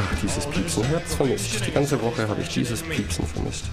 Ach, 0.00 0.14
dieses 0.20 0.46
Piepsen, 0.46 0.82
ich 0.82 0.96
hab's 0.96 1.14
vermisst. 1.14 1.64
Die 1.64 1.70
ganze 1.70 2.02
Woche 2.02 2.26
habe 2.26 2.40
ich 2.40 2.48
dieses 2.48 2.82
Piepsen 2.82 3.24
vermisst. 3.24 3.66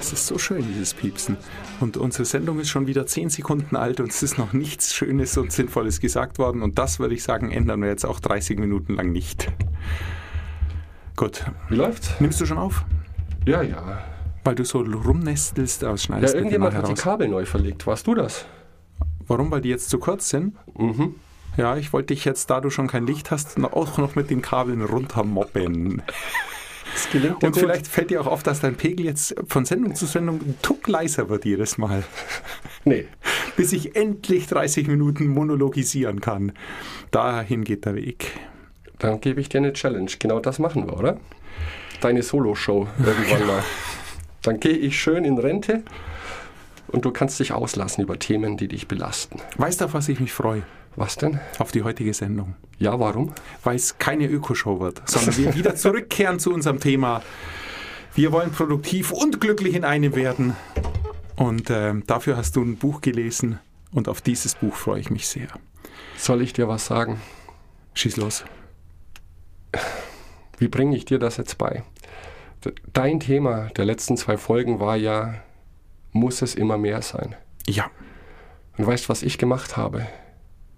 Es 0.00 0.14
ist 0.14 0.26
so 0.26 0.38
schön, 0.38 0.64
dieses 0.66 0.94
Piepsen. 0.94 1.36
Und 1.80 1.98
unsere 1.98 2.24
Sendung 2.24 2.58
ist 2.58 2.70
schon 2.70 2.86
wieder 2.86 3.04
10 3.04 3.28
Sekunden 3.28 3.76
alt 3.76 4.00
und 4.00 4.08
es 4.08 4.22
ist 4.22 4.38
noch 4.38 4.54
nichts 4.54 4.94
Schönes 4.94 5.36
und 5.36 5.52
Sinnvolles 5.52 6.00
gesagt 6.00 6.38
worden. 6.38 6.62
Und 6.62 6.78
das 6.78 6.98
würde 6.98 7.14
ich 7.14 7.22
sagen, 7.22 7.50
ändern 7.50 7.82
wir 7.82 7.90
jetzt 7.90 8.06
auch 8.06 8.20
30 8.20 8.58
Minuten 8.58 8.94
lang 8.94 9.12
nicht. 9.12 9.52
Gut. 11.14 11.44
Wie 11.68 11.76
läuft's? 11.76 12.18
Nimmst 12.20 12.40
du 12.40 12.46
schon 12.46 12.56
auf? 12.56 12.86
Ja, 13.44 13.60
ja. 13.60 14.02
Weil 14.44 14.54
du 14.54 14.64
so 14.64 14.78
rumnestelst, 14.78 15.84
aber 15.84 15.98
Ja, 15.98 16.32
irgendjemand 16.32 16.74
hat 16.74 16.88
die. 16.88 16.94
Kabel 16.94 17.28
neu 17.28 17.44
verlegt. 17.44 17.86
Warst 17.86 18.06
du 18.06 18.14
das? 18.14 18.46
Warum? 19.26 19.50
Weil 19.50 19.60
die 19.60 19.68
jetzt 19.68 19.90
zu 19.90 19.98
kurz 19.98 20.30
sind? 20.30 20.54
Mhm. 20.78 21.16
Ja, 21.56 21.76
ich 21.76 21.92
wollte 21.92 22.14
dich 22.14 22.24
jetzt, 22.24 22.50
da 22.50 22.60
du 22.60 22.70
schon 22.70 22.86
kein 22.86 23.06
Licht 23.06 23.30
hast, 23.30 23.62
auch 23.62 23.98
noch 23.98 24.14
mit 24.14 24.30
den 24.30 24.42
Kabeln 24.42 24.82
runtermoppen. 24.82 26.02
Das 26.92 27.10
gelingt 27.10 27.42
dir 27.42 27.46
Und 27.46 27.52
gut. 27.52 27.60
vielleicht 27.60 27.86
fällt 27.86 28.10
dir 28.10 28.20
auch 28.20 28.26
auf, 28.26 28.42
dass 28.42 28.60
dein 28.60 28.74
Pegel 28.74 29.06
jetzt 29.06 29.34
von 29.48 29.64
Sendung 29.64 29.94
zu 29.94 30.06
Sendung 30.06 30.40
ein 30.40 30.56
Tuck 30.62 30.86
leiser 30.88 31.28
wird 31.28 31.44
jedes 31.44 31.78
Mal. 31.78 32.04
Nee. 32.84 33.06
Bis 33.56 33.72
ich 33.72 33.96
endlich 33.96 34.46
30 34.46 34.86
Minuten 34.86 35.26
monologisieren 35.26 36.20
kann. 36.20 36.52
Dahin 37.10 37.64
geht 37.64 37.84
der 37.84 37.96
Weg. 37.96 38.38
Dann 38.98 39.20
gebe 39.20 39.40
ich 39.40 39.48
dir 39.48 39.58
eine 39.58 39.72
Challenge. 39.72 40.10
Genau 40.18 40.40
das 40.40 40.58
machen 40.58 40.86
wir, 40.86 40.96
oder? 40.96 41.18
Deine 42.00 42.22
Solo-Show 42.22 42.86
irgendwann 42.98 43.46
mal. 43.46 43.62
Dann 44.42 44.60
gehe 44.60 44.76
ich 44.76 45.00
schön 45.00 45.24
in 45.24 45.38
Rente 45.38 45.82
und 46.88 47.04
du 47.04 47.10
kannst 47.10 47.40
dich 47.40 47.52
auslassen 47.52 48.02
über 48.02 48.18
Themen, 48.18 48.56
die 48.56 48.68
dich 48.68 48.88
belasten. 48.88 49.40
Weißt 49.56 49.80
du, 49.80 49.86
auf 49.86 49.94
was 49.94 50.08
ich 50.08 50.20
mich 50.20 50.32
freue? 50.32 50.62
Was 50.96 51.16
denn? 51.16 51.40
Auf 51.58 51.72
die 51.72 51.82
heutige 51.82 52.14
Sendung. 52.14 52.54
Ja, 52.78 52.98
warum? 52.98 53.32
Weil 53.62 53.76
es 53.76 53.98
keine 53.98 54.26
Ökoshow 54.26 54.80
wird, 54.80 55.02
sondern 55.04 55.36
wir 55.36 55.54
wieder 55.54 55.74
zurückkehren 55.76 56.38
zu 56.38 56.52
unserem 56.52 56.80
Thema. 56.80 57.22
Wir 58.14 58.32
wollen 58.32 58.50
produktiv 58.50 59.12
und 59.12 59.40
glücklich 59.40 59.74
in 59.74 59.84
einem 59.84 60.16
werden. 60.16 60.56
Und 61.36 61.68
ähm, 61.68 62.04
dafür 62.06 62.38
hast 62.38 62.56
du 62.56 62.62
ein 62.62 62.76
Buch 62.76 63.02
gelesen 63.02 63.58
und 63.92 64.08
auf 64.08 64.22
dieses 64.22 64.54
Buch 64.54 64.74
freue 64.74 65.00
ich 65.00 65.10
mich 65.10 65.28
sehr. 65.28 65.48
Soll 66.16 66.40
ich 66.40 66.54
dir 66.54 66.66
was 66.66 66.86
sagen? 66.86 67.20
Schieß 67.92 68.16
los. 68.16 68.44
Wie 70.58 70.68
bringe 70.68 70.96
ich 70.96 71.04
dir 71.04 71.18
das 71.18 71.36
jetzt 71.36 71.58
bei? 71.58 71.82
Dein 72.92 73.20
Thema 73.20 73.68
der 73.76 73.84
letzten 73.84 74.16
zwei 74.16 74.38
Folgen 74.38 74.80
war 74.80 74.96
ja, 74.96 75.34
muss 76.12 76.42
es 76.42 76.54
immer 76.54 76.78
mehr 76.78 77.02
sein? 77.02 77.36
Ja. 77.66 77.90
Und 78.76 78.86
weißt, 78.86 79.08
was 79.08 79.22
ich 79.22 79.38
gemacht 79.38 79.76
habe? 79.76 80.06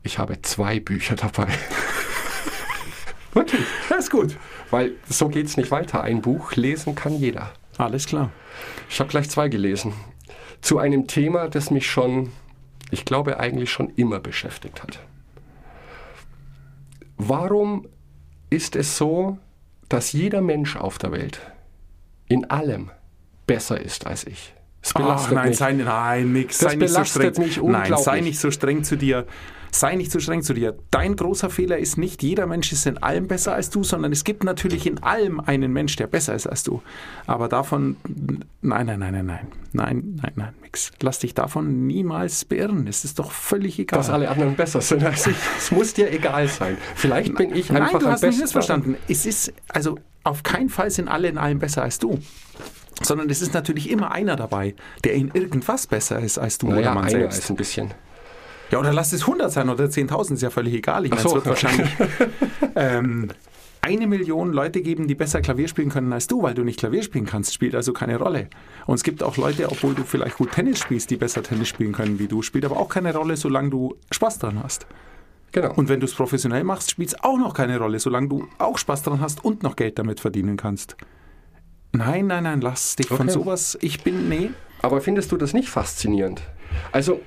Ich 0.03 0.19
habe 0.19 0.41
zwei 0.43 0.81
Bücher 0.81 1.17
dabei. 1.17 1.49
Wirklich? 3.35 3.67
Das 3.89 4.05
ist 4.05 4.11
gut. 4.11 4.37
Weil 4.71 4.93
so 5.09 5.29
geht 5.29 5.47
es 5.47 5.57
nicht 5.57 5.71
weiter. 5.71 6.03
Ein 6.03 6.23
Buch 6.23 6.55
lesen 6.55 6.95
kann 6.95 7.19
jeder. 7.19 7.53
Alles 7.77 8.07
klar. 8.07 8.31
Ich 8.89 8.99
habe 9.01 9.11
gleich 9.11 9.31
zwei 9.31 9.49
gelesen. 9.49 9.93
Zu 10.61 10.79
einem 10.79 11.07
Thema, 11.07 11.49
das 11.49 11.71
mich 11.71 11.89
schon, 11.89 12.33
ich 12.91 13.05
glaube, 13.05 13.39
eigentlich 13.39 13.71
schon 13.71 13.91
immer 13.91 14.19
beschäftigt 14.19 14.83
hat. 14.83 15.01
Warum 17.17 17.87
ist 18.51 18.77
es 18.77 18.97
so, 18.97 19.39
dass 19.89 20.13
jeder 20.13 20.41
Mensch 20.41 20.77
auf 20.77 20.99
der 20.99 21.13
Welt 21.13 21.41
in 22.29 22.49
allem 22.51 22.91
besser 23.47 23.81
ist 23.81 24.07
als 24.07 24.27
ich? 24.27 24.55
Es 24.89 25.25
Ach, 25.27 25.31
nein, 25.31 25.49
mich. 25.49 25.59
sei, 25.59 25.73
nein, 25.73 26.33
nix. 26.33 26.59
Das 26.59 26.73
sei 26.73 26.77
nicht 26.77 26.89
so 26.89 26.95
belastet 26.95 27.35
streng. 27.35 27.47
mich 27.47 27.63
Nein, 27.63 27.95
sei 27.99 28.21
nicht 28.21 28.41
so 28.41 28.51
streng 28.51 28.85
zu 28.85 28.97
dir. 28.97 29.27
Sei 29.71 29.97
nicht 29.97 30.11
so 30.11 30.19
streng 30.19 30.43
zu 30.43 30.55
dir. 30.55 30.79
Dein 30.91 31.15
großer 31.15 31.51
Fehler 31.51 31.77
ist 31.77 31.99
nicht, 31.99 32.23
jeder 32.23 32.47
Mensch 32.47 32.73
ist 32.73 32.87
in 32.87 32.97
allem 33.03 33.29
besser 33.29 33.53
als 33.55 33.69
du, 33.69 33.85
sondern 33.85 34.13
es 34.13 34.25
gibt 34.25 34.43
natürlich 34.43 34.87
in 34.87 35.03
allem 35.03 35.41
einen 35.41 35.73
Mensch, 35.75 35.95
der 35.97 36.07
besser 36.07 36.35
ist 36.35 36.47
als 36.47 36.63
du. 36.63 36.81
Aber 37.27 37.49
davon, 37.49 37.97
nein, 38.63 38.87
nein, 38.87 38.99
nein, 38.99 39.13
nein, 39.13 39.27
nein, 39.27 39.49
nein, 39.73 40.15
nein, 40.23 40.33
nein, 40.37 40.55
nix. 40.63 40.91
Lass 41.03 41.19
dich 41.19 41.35
davon 41.35 41.87
niemals 41.87 42.47
beirren. 42.47 42.87
Es 42.87 43.05
ist 43.05 43.19
doch 43.19 43.31
völlig 43.31 43.79
egal. 43.79 43.99
dass 43.99 44.09
alle 44.09 44.31
anderen 44.31 44.57
besser 44.57 44.81
sind 44.81 45.05
als 45.05 45.27
ich. 45.27 45.37
Es 45.59 45.71
muss 45.71 45.93
dir 45.93 46.11
egal 46.11 46.49
sein. 46.49 46.79
Vielleicht 46.95 47.35
bin 47.35 47.55
ich 47.55 47.69
Nein, 47.69 47.83
einfach 47.83 47.99
du 47.99 48.07
am 48.07 48.13
hast 48.13 48.23
mich 48.23 48.39
missverstanden. 48.39 48.97
Es 49.07 49.27
ist, 49.27 49.53
also 49.69 49.99
auf 50.25 50.43
keinen 50.43 50.71
Fall 50.71 50.91
sind 50.91 51.09
alle 51.09 51.29
in 51.29 51.37
allem 51.37 51.59
besser 51.59 51.83
als 51.83 51.99
du. 51.99 52.19
Sondern 53.03 53.31
es 53.31 53.43
ist 53.43 53.55
natürlich 53.55 53.91
immer 53.91 54.11
einer 54.13 54.37
dabei, 54.37 54.75
der 55.05 55.15
in 55.15 55.31
irgendwas 55.33 55.87
besser 55.87 56.19
ist 56.19 56.39
als 56.39 56.59
du 56.59 56.69
Naja, 56.69 56.81
oder 56.81 56.95
man 56.95 57.05
einer 57.05 57.11
selbst. 57.11 57.39
ist 57.39 57.51
ein 57.51 57.57
bisschen. 57.57 57.95
Ja, 58.71 58.79
oder 58.79 58.93
lass 58.93 59.13
es 59.13 59.23
100 59.23 59.51
sein 59.51 59.69
oder 59.71 59.85
10.000, 59.85 60.35
ist 60.35 60.43
ja 60.43 60.51
völlig 60.51 60.75
egal. 60.75 61.05
Ich 61.05 61.11
meine, 61.11 61.23
so. 61.23 61.29
es 61.29 61.35
wird 61.37 61.47
wahrscheinlich 61.47 61.89
ähm, 62.75 63.29
eine 63.81 64.07
Million 64.07 64.53
Leute 64.53 64.83
geben, 64.83 65.07
die 65.07 65.15
besser 65.15 65.41
Klavier 65.41 65.69
spielen 65.69 65.89
können 65.89 66.13
als 66.13 66.27
du, 66.27 66.43
weil 66.43 66.55
du 66.55 66.65
nicht 66.65 66.79
Klavier 66.79 67.03
spielen 67.03 67.25
kannst. 67.25 67.55
Spielt 67.55 67.75
also 67.75 67.93
keine 67.93 68.19
Rolle. 68.19 68.49
Und 68.87 68.97
es 68.97 69.05
gibt 69.05 69.23
auch 69.23 69.37
Leute, 69.37 69.71
obwohl 69.71 69.95
du 69.95 70.03
vielleicht 70.03 70.37
gut 70.37 70.53
Tennis 70.53 70.81
spielst, 70.81 71.11
die 71.11 71.17
besser 71.17 71.43
Tennis 71.43 71.69
spielen 71.69 71.93
können 71.93 72.19
wie 72.19 72.29
du. 72.29 72.43
Spielt 72.43 72.65
aber 72.65 72.77
auch 72.77 72.89
keine 72.89 73.15
Rolle, 73.15 73.37
solange 73.37 73.71
du 73.71 73.97
Spaß 74.11 74.41
dran 74.41 74.63
hast. 74.63 74.87
Genau. 75.53 75.73
Und 75.75 75.89
wenn 75.89 76.01
du 76.01 76.07
es 76.07 76.15
professionell 76.15 76.65
machst, 76.65 76.91
spielt 76.91 77.09
es 77.09 77.25
auch 77.25 77.39
noch 77.39 77.55
keine 77.55 77.79
Rolle, 77.79 77.99
solange 77.99 78.29
du 78.29 78.49
auch 78.59 78.77
Spaß 78.77 79.03
dran 79.03 79.21
hast 79.21 79.45
und 79.45 79.63
noch 79.63 79.77
Geld 79.77 79.99
damit 79.99 80.21
verdienen 80.21 80.57
kannst. 80.59 80.97
Nein, 81.93 82.27
nein, 82.27 82.45
nein, 82.45 82.61
lass 82.61 82.97
dich 82.97 83.09
von 83.09 83.21
Okay. 83.21 83.31
sowas. 83.31 83.79
Ich 83.81 84.03
bin, 84.03 84.29
nee. 84.29 84.51
Aber 84.83 85.01
findest 85.01 85.33
du 85.33 85.37
das 85.37 85.55
nicht 85.55 85.69
faszinierend? 85.69 86.43
Also, 86.93 87.21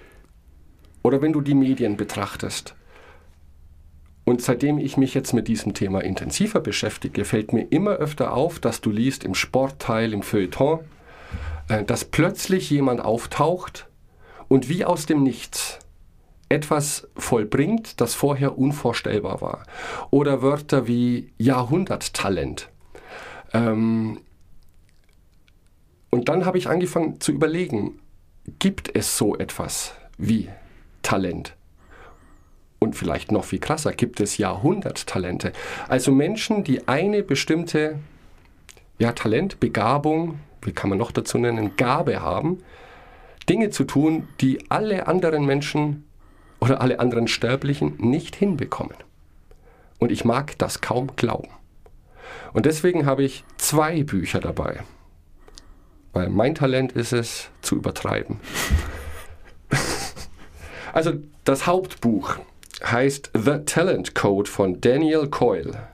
oder 1.03 1.21
wenn 1.21 1.33
du 1.33 1.41
die 1.41 1.55
Medien 1.55 1.97
betrachtest. 1.97 2.75
Und 4.23 4.41
seitdem 4.41 4.77
ich 4.77 4.97
mich 4.97 5.13
jetzt 5.13 5.33
mit 5.33 5.47
diesem 5.47 5.73
Thema 5.73 6.03
intensiver 6.03 6.59
beschäftige, 6.59 7.25
fällt 7.25 7.53
mir 7.53 7.63
immer 7.71 7.91
öfter 7.93 8.33
auf, 8.33 8.59
dass 8.59 8.79
du 8.79 8.91
liest 8.91 9.23
im 9.23 9.33
Sportteil, 9.33 10.13
im 10.13 10.21
Feuilleton, 10.21 10.79
äh, 11.69 11.83
dass 11.83 12.05
plötzlich 12.05 12.69
jemand 12.69 13.01
auftaucht 13.01 13.87
und 14.47 14.69
wie 14.69 14.85
aus 14.85 15.07
dem 15.07 15.23
Nichts 15.23 15.79
etwas 16.49 17.07
vollbringt, 17.15 17.99
das 17.99 18.13
vorher 18.13 18.57
unvorstellbar 18.57 19.41
war. 19.41 19.63
Oder 20.11 20.41
Wörter 20.41 20.85
wie 20.87 21.31
Jahrhunderttalent. 21.37 22.69
Ähm, 23.53 24.19
und 26.11 26.29
dann 26.29 26.45
habe 26.45 26.57
ich 26.57 26.67
angefangen 26.67 27.19
zu 27.19 27.31
überlegen, 27.31 27.99
gibt 28.59 28.95
es 28.95 29.17
so 29.17 29.37
etwas 29.37 29.93
wie 30.17 30.49
Talent? 31.01 31.55
Und 32.79 32.95
vielleicht 32.95 33.31
noch 33.31 33.45
viel 33.45 33.59
krasser, 33.59 33.93
gibt 33.93 34.19
es 34.19 34.37
Jahrhunderttalente? 34.37 35.53
Also 35.87 36.11
Menschen, 36.11 36.63
die 36.63 36.87
eine 36.87 37.23
bestimmte 37.23 37.99
ja, 38.99 39.13
Talent, 39.13 39.59
Begabung, 39.59 40.39
wie 40.61 40.73
kann 40.73 40.89
man 40.89 40.99
noch 40.99 41.11
dazu 41.11 41.37
nennen, 41.37 41.75
Gabe 41.77 42.21
haben, 42.21 42.59
Dinge 43.49 43.69
zu 43.69 43.83
tun, 43.83 44.27
die 44.41 44.59
alle 44.69 45.07
anderen 45.07 45.45
Menschen 45.45 46.05
oder 46.59 46.81
alle 46.81 46.99
anderen 46.99 47.27
Sterblichen 47.27 47.95
nicht 47.97 48.35
hinbekommen. 48.35 48.95
Und 49.97 50.11
ich 50.11 50.25
mag 50.25 50.57
das 50.57 50.81
kaum 50.81 51.15
glauben. 51.15 51.49
Und 52.53 52.65
deswegen 52.65 53.05
habe 53.05 53.23
ich 53.23 53.43
zwei 53.57 54.03
Bücher 54.03 54.39
dabei. 54.39 54.81
Weil 56.13 56.29
mein 56.29 56.55
Talent 56.55 56.91
ist 56.93 57.13
es, 57.13 57.49
zu 57.61 57.75
übertreiben. 57.75 58.39
also 60.93 61.13
das 61.45 61.67
Hauptbuch 61.67 62.37
heißt 62.83 63.31
The 63.33 63.59
Talent 63.65 64.15
Code 64.15 64.49
von 64.49 64.81
Daniel 64.81 65.29
Coyle. 65.29 65.87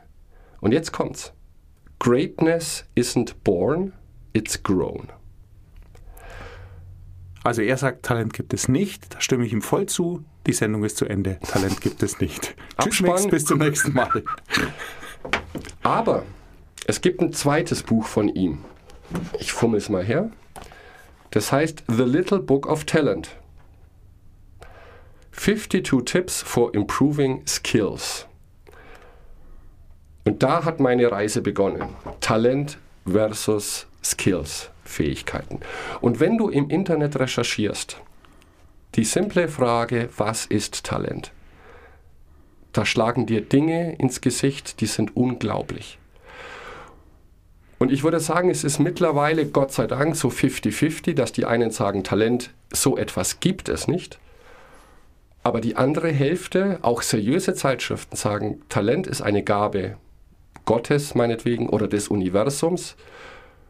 Und 0.59 0.71
jetzt 0.71 0.91
kommt's. 0.91 1.33
Greatness 1.99 2.85
isn't 2.95 3.33
born, 3.43 3.93
it's 4.33 4.61
grown. 4.61 5.09
Also 7.43 7.61
er 7.61 7.77
sagt, 7.77 8.03
Talent 8.03 8.33
gibt 8.33 8.53
es 8.53 8.67
nicht. 8.67 9.13
Da 9.13 9.21
stimme 9.21 9.45
ich 9.45 9.53
ihm 9.53 9.61
voll 9.61 9.85
zu. 9.85 10.23
Die 10.47 10.53
Sendung 10.53 10.83
ist 10.83 10.97
zu 10.97 11.05
Ende. 11.05 11.39
Talent 11.47 11.81
gibt 11.81 12.03
es 12.03 12.19
nicht. 12.19 12.55
Tschüss, 12.77 12.85
Abspann. 12.85 13.09
Max, 13.09 13.27
bis 13.27 13.45
zum 13.45 13.59
nächsten 13.59 13.93
Mal. 13.93 14.23
Aber 15.81 16.23
es 16.85 17.01
gibt 17.01 17.21
ein 17.21 17.33
zweites 17.33 17.83
Buch 17.83 18.05
von 18.05 18.27
ihm. 18.27 18.59
Ich 19.39 19.51
fummel 19.51 19.77
es 19.77 19.89
mal 19.89 20.03
her. 20.03 20.31
Das 21.31 21.51
heißt 21.51 21.83
The 21.87 22.03
Little 22.03 22.39
Book 22.39 22.67
of 22.67 22.85
Talent. 22.85 23.29
52 25.31 26.03
Tips 26.03 26.41
for 26.41 26.73
Improving 26.73 27.45
Skills. 27.45 28.25
Und 30.25 30.43
da 30.43 30.65
hat 30.65 30.79
meine 30.79 31.11
Reise 31.11 31.41
begonnen. 31.41 31.89
Talent 32.19 32.79
versus 33.05 33.87
Skills, 34.03 34.71
Fähigkeiten. 34.83 35.59
Und 36.01 36.19
wenn 36.19 36.37
du 36.37 36.49
im 36.49 36.69
Internet 36.69 37.19
recherchierst, 37.19 38.01
die 38.95 39.05
simple 39.05 39.47
Frage, 39.47 40.09
was 40.17 40.45
ist 40.45 40.83
Talent? 40.83 41.31
Da 42.73 42.85
schlagen 42.85 43.25
dir 43.25 43.41
Dinge 43.41 43.95
ins 43.95 44.21
Gesicht, 44.21 44.81
die 44.81 44.85
sind 44.85 45.15
unglaublich. 45.15 45.97
Und 47.79 47.91
ich 47.91 48.03
würde 48.03 48.19
sagen, 48.19 48.49
es 48.49 48.63
ist 48.63 48.79
mittlerweile, 48.79 49.45
Gott 49.45 49.71
sei 49.71 49.87
Dank, 49.87 50.15
so 50.15 50.29
50-50, 50.29 51.13
dass 51.13 51.31
die 51.31 51.45
einen 51.45 51.71
sagen, 51.71 52.03
Talent, 52.03 52.51
so 52.71 52.97
etwas 52.97 53.39
gibt 53.39 53.69
es 53.69 53.87
nicht. 53.87 54.19
Aber 55.43 55.61
die 55.61 55.75
andere 55.75 56.11
Hälfte, 56.11 56.79
auch 56.81 57.01
seriöse 57.01 57.53
Zeitschriften 57.53 58.17
sagen, 58.17 58.61
Talent 58.67 59.07
ist 59.07 59.21
eine 59.21 59.43
Gabe 59.43 59.95
Gottes 60.65 61.15
meinetwegen 61.15 61.69
oder 61.69 61.87
des 61.87 62.09
Universums. 62.09 62.95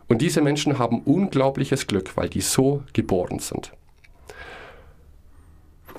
Und 0.07 0.21
diese 0.21 0.41
Menschen 0.41 0.79
haben 0.79 1.01
unglaubliches 1.01 1.85
Glück, 1.85 2.15
weil 2.15 2.29
die 2.29 2.41
so 2.41 2.83
geboren 2.93 3.39
sind. 3.39 3.73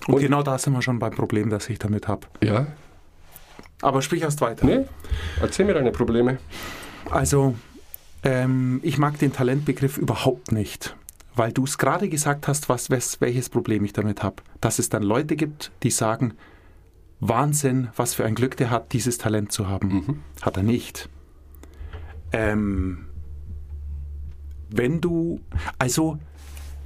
Und, 0.06 0.14
Und 0.14 0.20
genau 0.20 0.43
da 0.43 0.58
sind 0.58 0.72
wir 0.72 0.82
schon 0.82 0.99
beim 0.99 1.12
Problem, 1.12 1.50
das 1.50 1.69
ich 1.69 1.78
damit 1.78 2.08
habe. 2.08 2.26
Ja. 2.43 2.66
Aber 3.82 4.02
sprich 4.02 4.22
erst 4.22 4.40
weiter. 4.40 4.66
Nee, 4.66 4.87
erzähl 5.40 5.66
mir 5.66 5.75
deine 5.75 5.93
Probleme. 5.93 6.38
Also, 7.10 7.55
ähm, 8.23 8.81
ich 8.82 8.99
mag 8.99 9.19
den 9.19 9.32
Talentbegriff 9.32 9.99
überhaupt 9.99 10.53
nicht, 10.53 10.97
weil 11.35 11.53
du 11.53 11.65
es 11.65 11.79
gerade 11.79 12.09
gesagt 12.09 12.49
hast, 12.49 12.69
was, 12.69 12.91
welches 12.91 13.49
Problem 13.49 13.85
ich 13.85 13.93
damit 13.93 14.23
habe. 14.23 14.43
Dass 14.61 14.79
es 14.79 14.88
dann 14.88 15.03
Leute 15.03 15.37
gibt, 15.37 15.73
die 15.82 15.91
sagen, 15.91 16.35
Wahnsinn, 17.20 17.88
was 17.97 18.15
für 18.15 18.25
ein 18.25 18.35
Glück 18.35 18.56
der 18.56 18.70
hat, 18.70 18.93
dieses 18.93 19.19
Talent 19.19 19.53
zu 19.53 19.69
haben. 19.69 19.88
Mhm. 19.88 20.23
Hat 20.43 20.56
er 20.56 20.62
nicht. 20.62 21.09
Ähm, 22.32 23.06
wenn 24.70 25.00
du, 25.00 25.41
also 25.79 26.19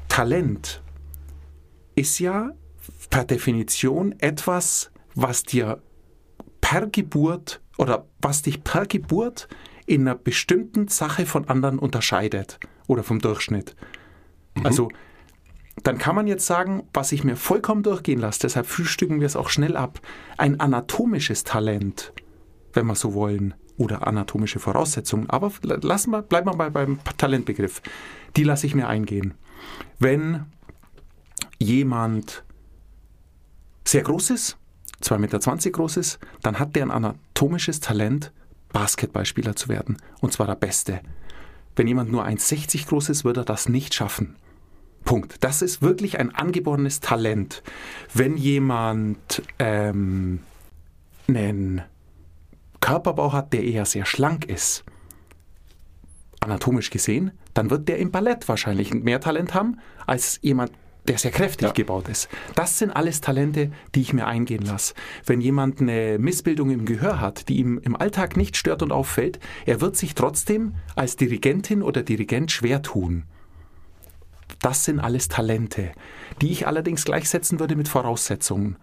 Talent 0.09 0.83
ist 1.95 2.19
ja 2.19 2.53
per 3.11 3.25
Definition 3.25 4.15
etwas, 4.19 4.91
was 5.15 5.43
dir 5.43 5.83
per 6.61 6.87
Geburt 6.87 7.61
oder 7.77 8.07
was 8.21 8.43
dich 8.43 8.65
per 8.65 8.87
Geburt 8.87 9.49
in 9.87 10.03
einer 10.03 10.15
bestimmten 10.15 10.89
Sache 10.89 11.27
von 11.27 11.49
anderen 11.49 11.79
unterscheidet 11.79 12.59
oder 12.87 13.03
vom 13.03 13.21
Durchschnitt. 13.21 13.75
Mhm. 14.55 14.67
Also 14.67 14.89
dann 15.83 15.99
kann 15.99 16.15
man 16.15 16.27
jetzt 16.27 16.47
sagen, 16.47 16.85
was 16.93 17.13
ich 17.13 17.25
mir 17.25 17.37
vollkommen 17.37 17.83
durchgehen 17.83 18.21
lasse, 18.21 18.41
deshalb 18.41 18.67
frühstücken 18.67 19.21
wir 19.21 19.27
es 19.27 19.37
auch 19.37 19.49
schnell 19.49 19.77
ab, 19.77 20.01
ein 20.37 20.61
anatomisches 20.61 21.45
Talent, 21.45 22.13
wenn 22.73 22.87
wir 22.87 22.95
so 22.95 23.15
wollen, 23.15 23.55
oder 23.79 24.07
anatomische 24.07 24.59
Voraussetzungen. 24.59 25.29
Aber 25.31 25.51
lassen 25.63 26.11
wir, 26.11 26.23
bleiben 26.23 26.47
wir 26.49 26.57
mal 26.57 26.71
beim 26.71 26.99
Talentbegriff. 27.17 27.83
Die 28.37 28.45
lasse 28.45 28.67
ich 28.67 28.75
mir 28.75 28.87
eingehen. 28.87 29.35
Wenn 29.99 30.47
jemand 31.59 32.45
sehr 33.85 34.03
groß 34.03 34.31
ist, 34.31 34.59
2,20 35.03 35.19
Meter 35.19 35.71
groß 35.71 35.97
ist, 35.97 36.19
dann 36.43 36.59
hat 36.59 36.77
der 36.77 36.85
ein 36.85 36.91
anatomisches 36.91 37.81
Talent, 37.81 38.33
Basketballspieler 38.73 39.57
zu 39.57 39.69
werden. 39.69 39.97
Und 40.21 40.33
zwar 40.33 40.47
der 40.47 40.57
Beste. 40.57 41.01
Wenn 41.77 41.87
jemand 41.87 42.11
nur 42.11 42.25
1,60 42.27 42.89
groß 42.89 43.09
ist, 43.09 43.25
wird 43.25 43.37
er 43.37 43.45
das 43.45 43.69
nicht 43.69 43.95
schaffen. 43.95 44.37
Punkt. 45.05 45.37
Das 45.41 45.63
ist 45.63 45.83
wirklich 45.83 46.19
ein 46.19 46.35
angeborenes 46.35 47.01
Talent. 47.01 47.63
Wenn 48.13 48.37
jemand 48.37 49.43
ähm, 49.59 50.41
einen 51.29 51.83
Körperbau 52.81 53.33
hat, 53.33 53.53
der 53.53 53.65
eher 53.65 53.85
sehr 53.85 54.05
schlank 54.05 54.45
ist, 54.45 54.85
anatomisch 56.41 56.91
gesehen, 56.91 57.33
dann 57.55 57.71
wird 57.71 57.89
der 57.89 57.99
im 57.99 58.11
Ballett 58.11 58.49
wahrscheinlich 58.49 58.93
mehr 58.93 59.21
Talent 59.21 59.55
haben 59.55 59.79
als 60.07 60.39
jemand, 60.43 60.73
der 61.09 61.19
sehr 61.19 61.31
kräftig 61.31 61.69
ja. 61.69 61.73
gebaut 61.73 62.09
ist. 62.09 62.29
Das 62.55 62.79
sind 62.79 62.91
alles 62.91 63.21
Talente, 63.21 63.73
die 63.95 64.03
ich 64.03 64.13
mir 64.13 64.27
eingehen 64.27 64.65
lasse. 64.65 64.95
Wenn 65.27 65.41
jemand 65.41 65.81
eine 65.81 66.19
Missbildung 66.19 66.71
im 66.71 66.85
Gehör 66.85 67.21
hat, 67.21 67.49
die 67.49 67.59
ihm 67.59 67.81
im 67.83 67.97
Alltag 67.97 68.37
nicht 68.37 68.57
stört 68.57 68.83
und 68.83 68.93
auffällt, 68.93 69.41
er 69.67 69.81
wird 69.81 69.97
sich 69.97 70.15
trotzdem 70.15 70.75
als 70.95 71.17
Dirigentin 71.17 71.83
oder 71.83 72.03
Dirigent 72.03 72.53
schwer 72.53 72.83
tun. 72.83 73.25
Das 74.61 74.85
sind 74.85 75.01
alles 75.01 75.29
Talente, 75.29 75.91
die 76.41 76.53
ich 76.53 76.67
allerdings 76.67 77.05
gleichsetzen 77.05 77.59
würde 77.59 77.75
mit 77.75 77.89
Voraussetzungen. 77.89 78.77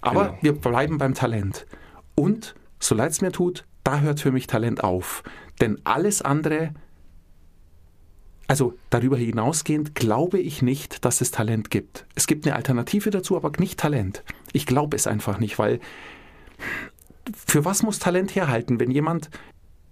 Aber 0.00 0.26
genau. 0.26 0.38
wir 0.42 0.52
bleiben 0.52 0.98
beim 0.98 1.14
Talent. 1.14 1.66
Und, 2.14 2.54
so 2.78 2.94
leid 2.94 3.10
es 3.10 3.20
mir 3.22 3.32
tut, 3.32 3.64
da 3.82 4.00
hört 4.00 4.20
für 4.20 4.30
mich 4.30 4.46
Talent 4.46 4.84
auf. 4.84 5.24
Denn 5.60 5.80
alles 5.84 6.22
andere, 6.22 6.74
also 8.46 8.74
darüber 8.90 9.16
hinausgehend, 9.16 9.94
glaube 9.94 10.38
ich 10.38 10.62
nicht, 10.62 11.04
dass 11.04 11.20
es 11.20 11.30
Talent 11.30 11.70
gibt. 11.70 12.06
Es 12.14 12.26
gibt 12.26 12.46
eine 12.46 12.56
Alternative 12.56 13.10
dazu, 13.10 13.36
aber 13.36 13.50
nicht 13.58 13.78
Talent. 13.78 14.22
Ich 14.52 14.66
glaube 14.66 14.96
es 14.96 15.06
einfach 15.06 15.38
nicht, 15.38 15.58
weil 15.58 15.80
für 17.34 17.64
was 17.64 17.82
muss 17.82 17.98
Talent 17.98 18.34
herhalten, 18.34 18.78
wenn 18.78 18.90
jemand 18.90 19.30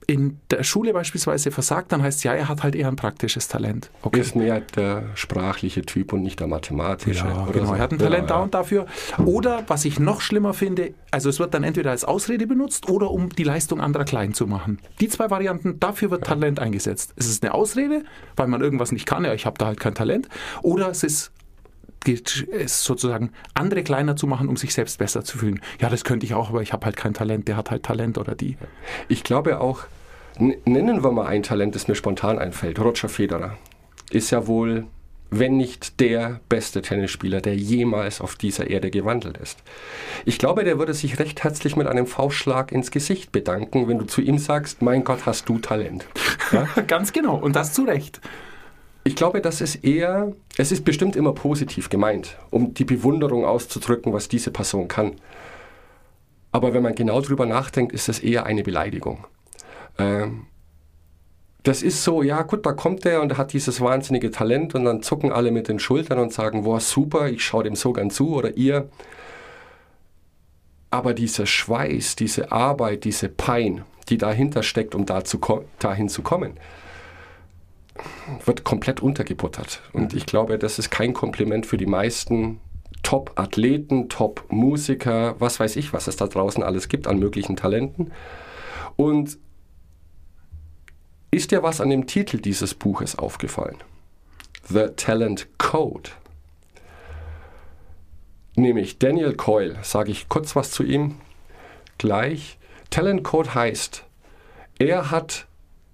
in 0.06 0.38
der 0.50 0.62
Schule 0.62 0.92
beispielsweise 0.92 1.50
versagt, 1.50 1.92
dann 1.92 2.02
heißt 2.02 2.18
es 2.18 2.24
ja, 2.24 2.34
er 2.34 2.48
hat 2.48 2.62
halt 2.62 2.74
eher 2.74 2.88
ein 2.88 2.96
praktisches 2.96 3.48
Talent. 3.48 3.90
Okay. 4.02 4.20
Ist 4.20 4.36
mehr 4.36 4.60
der 4.60 5.04
sprachliche 5.14 5.82
Typ 5.82 6.12
und 6.12 6.22
nicht 6.22 6.40
der 6.40 6.46
mathematische. 6.46 7.26
Ja, 7.26 7.46
genau, 7.52 7.66
so. 7.66 7.74
er 7.74 7.80
hat 7.80 7.92
ein 7.92 7.98
Talent 7.98 8.30
ja, 8.30 8.36
da 8.36 8.42
und 8.42 8.54
dafür. 8.54 8.86
Oder, 9.24 9.64
was 9.68 9.84
ich 9.84 9.98
noch 9.98 10.20
schlimmer 10.20 10.54
finde, 10.54 10.94
also 11.10 11.28
es 11.28 11.38
wird 11.38 11.54
dann 11.54 11.64
entweder 11.64 11.90
als 11.90 12.04
Ausrede 12.04 12.46
benutzt 12.46 12.88
oder 12.88 13.10
um 13.10 13.30
die 13.30 13.44
Leistung 13.44 13.80
anderer 13.80 14.04
klein 14.04 14.34
zu 14.34 14.46
machen. 14.46 14.78
Die 15.00 15.08
zwei 15.08 15.30
Varianten, 15.30 15.80
dafür 15.80 16.10
wird 16.10 16.22
ja. 16.22 16.34
Talent 16.34 16.60
eingesetzt. 16.60 17.12
Es 17.16 17.26
ist 17.28 17.42
eine 17.42 17.54
Ausrede, 17.54 18.04
weil 18.36 18.48
man 18.48 18.60
irgendwas 18.60 18.92
nicht 18.92 19.06
kann, 19.06 19.24
ja, 19.24 19.34
ich 19.34 19.46
habe 19.46 19.58
da 19.58 19.66
halt 19.66 19.80
kein 19.80 19.94
Talent. 19.94 20.28
Oder 20.62 20.90
es 20.90 21.02
ist 21.02 21.32
sozusagen 22.66 23.30
andere 23.54 23.82
kleiner 23.82 24.16
zu 24.16 24.26
machen, 24.26 24.48
um 24.48 24.56
sich 24.56 24.74
selbst 24.74 24.98
besser 24.98 25.24
zu 25.24 25.38
fühlen. 25.38 25.60
Ja, 25.80 25.88
das 25.88 26.04
könnte 26.04 26.26
ich 26.26 26.34
auch, 26.34 26.50
aber 26.50 26.62
ich 26.62 26.72
habe 26.72 26.86
halt 26.86 26.96
kein 26.96 27.14
Talent, 27.14 27.48
der 27.48 27.56
hat 27.56 27.70
halt 27.70 27.82
Talent 27.82 28.18
oder 28.18 28.34
die. 28.34 28.56
Ich 29.08 29.24
glaube 29.24 29.60
auch, 29.60 29.84
nennen 30.38 31.02
wir 31.02 31.12
mal 31.12 31.26
ein 31.26 31.42
Talent, 31.42 31.74
das 31.74 31.88
mir 31.88 31.94
spontan 31.94 32.38
einfällt. 32.38 32.78
Roger 32.78 33.08
Federer 33.08 33.56
ist 34.10 34.30
ja 34.30 34.46
wohl, 34.46 34.86
wenn 35.30 35.56
nicht 35.56 36.00
der 36.00 36.40
beste 36.48 36.82
Tennisspieler, 36.82 37.40
der 37.40 37.56
jemals 37.56 38.20
auf 38.20 38.36
dieser 38.36 38.70
Erde 38.70 38.90
gewandelt 38.90 39.38
ist. 39.38 39.62
Ich 40.24 40.38
glaube, 40.38 40.64
der 40.64 40.78
würde 40.78 40.94
sich 40.94 41.18
recht 41.18 41.42
herzlich 41.42 41.76
mit 41.76 41.86
einem 41.86 42.06
Faustschlag 42.06 42.72
ins 42.72 42.90
Gesicht 42.90 43.32
bedanken, 43.32 43.88
wenn 43.88 43.98
du 43.98 44.04
zu 44.04 44.20
ihm 44.20 44.38
sagst, 44.38 44.82
mein 44.82 45.04
Gott, 45.04 45.26
hast 45.26 45.48
du 45.48 45.58
Talent. 45.58 46.06
Ja? 46.52 46.68
Ganz 46.86 47.12
genau, 47.12 47.36
und 47.36 47.56
das 47.56 47.72
zu 47.72 47.82
Recht. 47.82 48.20
Ich 49.06 49.16
glaube, 49.16 49.42
das 49.42 49.60
ist 49.60 49.84
eher, 49.84 50.32
es 50.56 50.72
ist 50.72 50.84
bestimmt 50.84 51.14
immer 51.14 51.34
positiv 51.34 51.90
gemeint, 51.90 52.38
um 52.50 52.72
die 52.72 52.86
Bewunderung 52.86 53.44
auszudrücken, 53.44 54.14
was 54.14 54.28
diese 54.28 54.50
Person 54.50 54.88
kann. 54.88 55.16
Aber 56.52 56.72
wenn 56.72 56.82
man 56.82 56.94
genau 56.94 57.20
drüber 57.20 57.44
nachdenkt, 57.44 57.92
ist 57.92 58.08
es 58.08 58.20
eher 58.20 58.46
eine 58.46 58.62
Beleidigung. 58.62 59.26
Ähm, 59.98 60.46
das 61.64 61.82
ist 61.82 62.02
so, 62.02 62.22
ja 62.22 62.42
gut, 62.42 62.64
da 62.64 62.72
kommt 62.72 63.04
der 63.04 63.20
und 63.20 63.36
hat 63.36 63.52
dieses 63.52 63.80
wahnsinnige 63.80 64.30
Talent 64.30 64.74
und 64.74 64.84
dann 64.84 65.02
zucken 65.02 65.32
alle 65.32 65.50
mit 65.50 65.68
den 65.68 65.78
Schultern 65.78 66.18
und 66.18 66.32
sagen, 66.32 66.64
boah, 66.64 66.80
super, 66.80 67.28
ich 67.28 67.44
schaue 67.44 67.64
dem 67.64 67.74
so 67.74 67.92
gern 67.92 68.10
zu 68.10 68.34
oder 68.34 68.56
ihr. 68.56 68.88
Aber 70.90 71.12
dieser 71.12 71.46
Schweiß, 71.46 72.16
diese 72.16 72.52
Arbeit, 72.52 73.04
diese 73.04 73.28
Pein, 73.28 73.82
die 74.08 74.18
dahinter 74.18 74.62
steckt, 74.62 74.94
um 74.94 75.06
da 75.06 75.24
zu 75.24 75.40
dahin 75.78 76.08
zu 76.08 76.22
kommen, 76.22 76.58
wird 78.44 78.64
komplett 78.64 79.00
untergebuttert. 79.00 79.82
Und 79.92 80.12
mhm. 80.12 80.18
ich 80.18 80.26
glaube, 80.26 80.58
das 80.58 80.78
ist 80.78 80.90
kein 80.90 81.12
Kompliment 81.12 81.66
für 81.66 81.76
die 81.76 81.86
meisten 81.86 82.60
Top-Athleten, 83.02 84.08
Top-Musiker, 84.08 85.36
was 85.38 85.60
weiß 85.60 85.76
ich, 85.76 85.92
was 85.92 86.06
es 86.06 86.16
da 86.16 86.26
draußen 86.26 86.62
alles 86.62 86.88
gibt 86.88 87.06
an 87.06 87.18
möglichen 87.18 87.56
Talenten. 87.56 88.12
Und 88.96 89.38
ist 91.30 91.50
dir 91.50 91.62
was 91.62 91.80
an 91.80 91.90
dem 91.90 92.06
Titel 92.06 92.38
dieses 92.38 92.74
Buches 92.74 93.18
aufgefallen? 93.18 93.76
The 94.68 94.88
Talent 94.96 95.48
Code. 95.58 96.10
Nämlich 98.56 98.98
Daniel 98.98 99.34
Coyle, 99.34 99.76
sage 99.82 100.12
ich 100.12 100.28
kurz 100.28 100.54
was 100.54 100.70
zu 100.70 100.84
ihm 100.84 101.16
gleich. 101.98 102.58
Talent 102.90 103.24
Code 103.24 103.54
heißt, 103.54 104.04
er 104.78 105.10
hat 105.10 105.46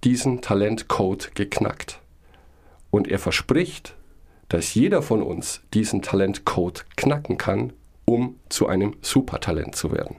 diesen 0.03 0.41
Talentcode 0.41 1.35
geknackt. 1.35 1.99
Und 2.89 3.07
er 3.07 3.19
verspricht, 3.19 3.95
dass 4.49 4.73
jeder 4.73 5.01
von 5.01 5.21
uns 5.21 5.61
diesen 5.73 6.01
Talentcode 6.01 6.85
knacken 6.97 7.37
kann, 7.37 7.73
um 8.05 8.35
zu 8.49 8.67
einem 8.67 8.95
Supertalent 9.01 9.75
zu 9.75 9.91
werden. 9.91 10.17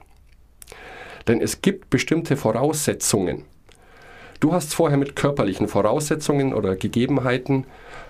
Denn 1.27 1.41
es 1.41 1.61
gibt 1.61 1.89
bestimmte 1.89 2.35
Voraussetzungen. 2.35 3.45
Du 4.39 4.51
hast 4.51 4.73
vorher 4.73 4.97
mit 4.97 5.15
körperlichen 5.15 5.67
Voraussetzungen 5.67 6.53
oder 6.53 6.75
Gegebenheiten 6.75 7.65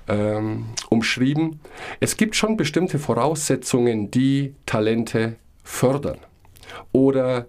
ähm, 0.08 0.66
umschrieben. 0.90 1.60
Es 2.00 2.18
gibt 2.18 2.36
schon 2.36 2.58
bestimmte 2.58 2.98
Voraussetzungen, 2.98 4.10
die 4.10 4.56
Talente 4.66 5.36
fördern 5.64 6.18
oder 6.92 7.46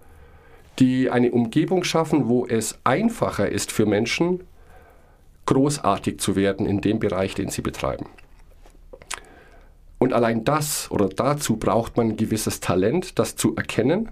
die 0.78 1.10
eine 1.10 1.30
Umgebung 1.30 1.84
schaffen, 1.84 2.28
wo 2.28 2.46
es 2.46 2.78
einfacher 2.84 3.48
ist 3.48 3.72
für 3.72 3.86
Menschen, 3.86 4.44
großartig 5.46 6.18
zu 6.18 6.36
werden 6.36 6.66
in 6.66 6.80
dem 6.80 6.98
Bereich, 6.98 7.34
den 7.34 7.48
sie 7.48 7.62
betreiben. 7.62 8.06
Und 9.98 10.12
allein 10.12 10.44
das 10.44 10.90
oder 10.90 11.08
dazu 11.08 11.56
braucht 11.56 11.96
man 11.96 12.10
ein 12.10 12.16
gewisses 12.16 12.60
Talent, 12.60 13.18
das 13.18 13.36
zu 13.36 13.56
erkennen, 13.56 14.10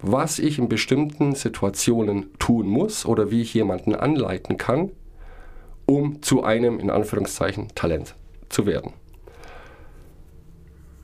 was 0.00 0.38
ich 0.38 0.58
in 0.58 0.68
bestimmten 0.68 1.34
Situationen 1.34 2.36
tun 2.38 2.66
muss 2.66 3.06
oder 3.06 3.30
wie 3.30 3.42
ich 3.42 3.54
jemanden 3.54 3.94
anleiten 3.94 4.56
kann, 4.56 4.90
um 5.86 6.22
zu 6.22 6.42
einem, 6.42 6.80
in 6.80 6.90
Anführungszeichen, 6.90 7.68
Talent 7.74 8.14
zu 8.48 8.66
werden. 8.66 8.92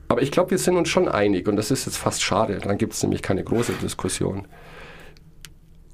Aber 0.09 0.21
ich 0.21 0.31
glaube, 0.31 0.51
wir 0.51 0.57
sind 0.57 0.75
uns 0.75 0.89
schon 0.89 1.07
einig 1.07 1.47
und 1.47 1.55
das 1.55 1.71
ist 1.71 1.85
jetzt 1.85 1.97
fast 1.97 2.21
schade. 2.21 2.57
Dann 2.57 2.77
gibt 2.77 2.93
es 2.93 3.03
nämlich 3.03 3.21
keine 3.21 3.43
große 3.43 3.73
Diskussion. 3.73 4.47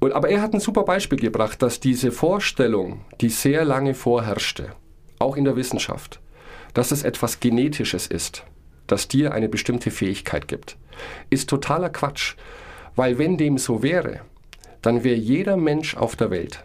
Und, 0.00 0.12
aber 0.12 0.28
er 0.28 0.42
hat 0.42 0.54
ein 0.54 0.60
super 0.60 0.84
Beispiel 0.84 1.18
gebracht, 1.18 1.62
dass 1.62 1.80
diese 1.80 2.10
Vorstellung, 2.10 3.04
die 3.20 3.28
sehr 3.28 3.64
lange 3.64 3.94
vorherrschte, 3.94 4.72
auch 5.18 5.36
in 5.36 5.44
der 5.44 5.56
Wissenschaft, 5.56 6.20
dass 6.74 6.92
es 6.92 7.02
etwas 7.02 7.40
Genetisches 7.40 8.06
ist, 8.06 8.44
das 8.86 9.08
dir 9.08 9.32
eine 9.32 9.48
bestimmte 9.48 9.90
Fähigkeit 9.90 10.46
gibt, 10.48 10.76
ist 11.30 11.48
totaler 11.50 11.90
Quatsch. 11.90 12.36
Weil 12.94 13.18
wenn 13.18 13.36
dem 13.36 13.58
so 13.58 13.82
wäre, 13.82 14.20
dann 14.80 15.04
wäre 15.04 15.16
jeder 15.16 15.58
Mensch 15.58 15.94
auf 15.96 16.16
der 16.16 16.30
Welt 16.30 16.64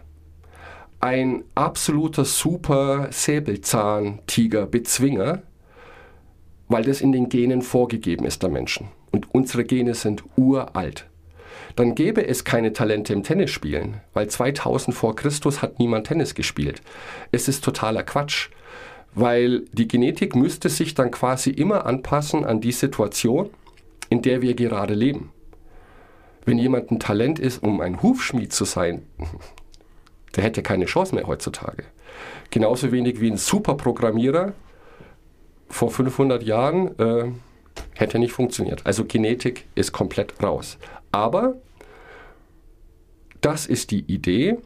ein 1.00 1.44
absoluter 1.56 2.24
super 2.24 3.08
Säbelzahntiger-Bezwinger, 3.10 5.42
weil 6.68 6.84
das 6.84 7.00
in 7.00 7.12
den 7.12 7.28
Genen 7.28 7.62
vorgegeben 7.62 8.24
ist 8.24 8.42
der 8.42 8.50
Menschen. 8.50 8.88
Und 9.10 9.34
unsere 9.34 9.64
Gene 9.64 9.94
sind 9.94 10.24
uralt. 10.36 11.06
Dann 11.76 11.94
gäbe 11.94 12.26
es 12.26 12.44
keine 12.44 12.72
Talente 12.72 13.12
im 13.12 13.22
Tennisspielen, 13.22 14.00
weil 14.12 14.28
2000 14.28 14.94
vor 14.94 15.16
Christus 15.16 15.62
hat 15.62 15.78
niemand 15.78 16.06
Tennis 16.06 16.34
gespielt. 16.34 16.82
Es 17.30 17.48
ist 17.48 17.64
totaler 17.64 18.02
Quatsch, 18.02 18.48
weil 19.14 19.64
die 19.72 19.88
Genetik 19.88 20.34
müsste 20.34 20.68
sich 20.68 20.94
dann 20.94 21.10
quasi 21.10 21.50
immer 21.50 21.86
anpassen 21.86 22.44
an 22.44 22.60
die 22.60 22.72
Situation, 22.72 23.50
in 24.08 24.22
der 24.22 24.42
wir 24.42 24.54
gerade 24.54 24.94
leben. 24.94 25.30
Wenn 26.44 26.58
jemand 26.58 26.90
ein 26.90 26.98
Talent 27.00 27.38
ist, 27.38 27.62
um 27.62 27.80
ein 27.80 28.02
Hufschmied 28.02 28.52
zu 28.52 28.64
sein, 28.64 29.02
der 30.36 30.44
hätte 30.44 30.62
keine 30.62 30.86
Chance 30.86 31.14
mehr 31.14 31.26
heutzutage. 31.26 31.84
Genauso 32.50 32.92
wenig 32.92 33.20
wie 33.20 33.30
ein 33.30 33.36
Superprogrammierer 33.36 34.52
vor 35.72 35.90
500 35.90 36.42
Jahren 36.42 36.98
äh, 36.98 37.32
hätte 37.94 38.18
nicht 38.18 38.32
funktioniert. 38.32 38.82
Also 38.84 39.06
Genetik 39.06 39.66
ist 39.74 39.92
komplett 39.92 40.42
raus. 40.42 40.76
Aber 41.10 41.54
das 43.40 43.66
ist 43.66 43.90
die 43.90 44.00
Idee. 44.00 44.58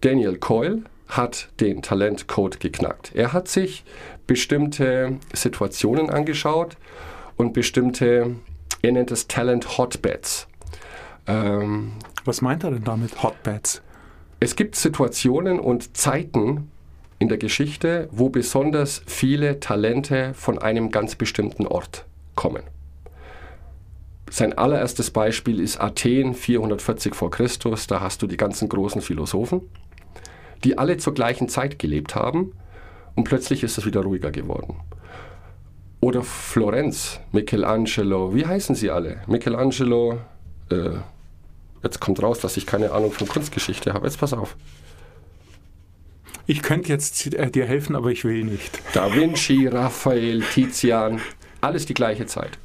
Daniel 0.00 0.36
Coyle 0.36 0.82
hat 1.06 1.48
den 1.60 1.80
Talentcode 1.80 2.58
geknackt. 2.58 3.12
Er 3.14 3.32
hat 3.32 3.46
sich 3.46 3.84
bestimmte 4.26 5.18
Situationen 5.32 6.10
angeschaut 6.10 6.76
und 7.36 7.52
bestimmte, 7.52 8.34
er 8.82 8.92
nennt 8.92 9.12
es 9.12 9.28
Talent 9.28 9.78
Hotbeds. 9.78 10.48
Ähm, 11.28 11.92
Was 12.24 12.42
meint 12.42 12.64
er 12.64 12.72
denn 12.72 12.84
damit, 12.84 13.22
Hotbeds? 13.22 13.80
Es 14.40 14.56
gibt 14.56 14.74
Situationen 14.74 15.60
und 15.60 15.96
Zeiten 15.96 16.70
in 17.18 17.28
der 17.28 17.38
Geschichte, 17.38 18.08
wo 18.10 18.28
besonders 18.28 19.02
viele 19.06 19.60
Talente 19.60 20.34
von 20.34 20.58
einem 20.58 20.90
ganz 20.90 21.14
bestimmten 21.14 21.66
Ort 21.66 22.04
kommen. 22.34 22.62
Sein 24.30 24.52
allererstes 24.52 25.10
Beispiel 25.10 25.60
ist 25.60 25.80
Athen 25.80 26.34
440 26.34 27.14
vor 27.14 27.30
Christus. 27.30 27.86
Da 27.86 28.00
hast 28.00 28.22
du 28.22 28.26
die 28.26 28.36
ganzen 28.36 28.68
großen 28.68 29.00
Philosophen, 29.00 29.60
die 30.64 30.76
alle 30.76 30.96
zur 30.96 31.14
gleichen 31.14 31.48
Zeit 31.48 31.78
gelebt 31.78 32.14
haben 32.14 32.52
und 33.14 33.24
plötzlich 33.24 33.62
ist 33.62 33.78
es 33.78 33.86
wieder 33.86 34.00
ruhiger 34.00 34.32
geworden. 34.32 34.76
Oder 36.00 36.22
Florenz, 36.22 37.20
Michelangelo, 37.32 38.34
wie 38.34 38.44
heißen 38.44 38.74
sie 38.74 38.90
alle? 38.90 39.22
Michelangelo, 39.26 40.18
äh, 40.70 40.98
Jetzt 41.84 42.00
kommt 42.00 42.22
raus, 42.22 42.40
dass 42.40 42.56
ich 42.56 42.66
keine 42.66 42.92
Ahnung 42.92 43.12
von 43.12 43.28
Kunstgeschichte 43.28 43.92
habe. 43.92 44.06
Jetzt 44.06 44.18
pass 44.18 44.32
auf. 44.32 44.56
Ich 46.46 46.62
könnte 46.62 46.88
jetzt 46.90 47.34
äh, 47.34 47.50
dir 47.50 47.66
helfen, 47.66 47.96
aber 47.96 48.10
ich 48.10 48.24
will 48.24 48.44
nicht. 48.44 48.80
Da 48.92 49.14
Vinci, 49.14 49.66
Raphael, 49.66 50.42
Tizian, 50.42 51.20
alles 51.60 51.86
die 51.86 51.94
gleiche 51.94 52.26
Zeit. 52.26 52.58